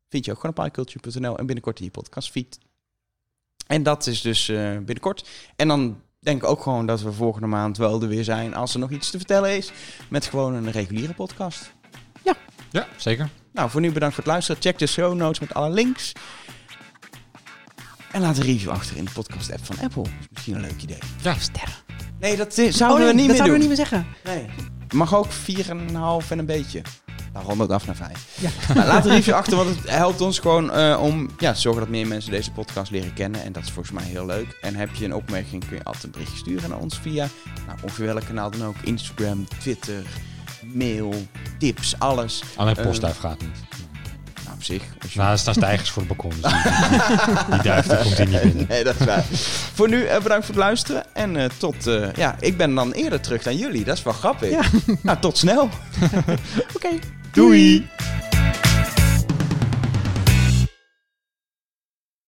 [0.10, 2.60] Vind je ook gewoon op iCulture.nl en binnenkort in je podcastfeed.
[3.68, 5.30] En dat is dus uh, binnenkort.
[5.56, 8.74] En dan denk ik ook gewoon dat we volgende maand wel er weer zijn als
[8.74, 9.72] er nog iets te vertellen is.
[10.08, 11.74] Met gewoon een reguliere podcast.
[12.24, 12.36] Ja.
[12.72, 13.30] Ja, zeker.
[13.54, 14.62] Nou, voor nu bedankt voor het luisteren.
[14.62, 16.12] Check de show notes met alle links.
[18.18, 20.04] En laat een review achter in de podcast app van Apple.
[20.04, 20.98] Dat is misschien een leuk idee.
[21.22, 21.34] Ja.
[21.40, 21.74] Sterren.
[22.20, 24.06] Nee, dat zouden Oh, we niet dat meer zouden we niet meer zeggen.
[24.24, 24.46] Nee.
[24.94, 26.82] Mag ook 4,5 en een beetje.
[27.34, 28.38] Nou, 100 af naar 5.
[28.40, 28.50] Ja.
[28.76, 31.82] Maar laat een review achter, want het helpt ons gewoon eh, om ja, te zorgen
[31.82, 33.44] dat meer mensen deze podcast leren kennen.
[33.44, 34.58] En dat is volgens mij heel leuk.
[34.62, 37.28] En heb je een opmerking, kun je altijd een berichtje sturen naar ons via
[37.68, 38.76] nou, ongeveer welk kanaal dan ook.
[38.84, 40.04] Instagram, Twitter,
[40.74, 41.14] mail,
[41.60, 42.42] tips, alles.
[42.56, 43.77] Alleen Eh, postduif gaat niet.
[44.58, 44.84] Op zich.
[45.02, 45.20] Als je...
[45.20, 46.42] Nou, er staan stijgers voor het balkon.
[46.42, 46.52] Dus
[47.50, 48.66] die, duif die komt hier niet binnen.
[48.70, 49.24] Nee, dat is waar.
[49.74, 51.04] Voor nu eh, bedankt voor het luisteren.
[51.14, 53.84] En eh, tot, eh, ja, ik ben dan eerder terug dan jullie.
[53.84, 54.50] Dat is wel grappig.
[54.50, 54.62] Ja.
[55.02, 55.70] Nou, tot snel.
[56.76, 56.90] Oké.
[57.32, 57.88] Doei.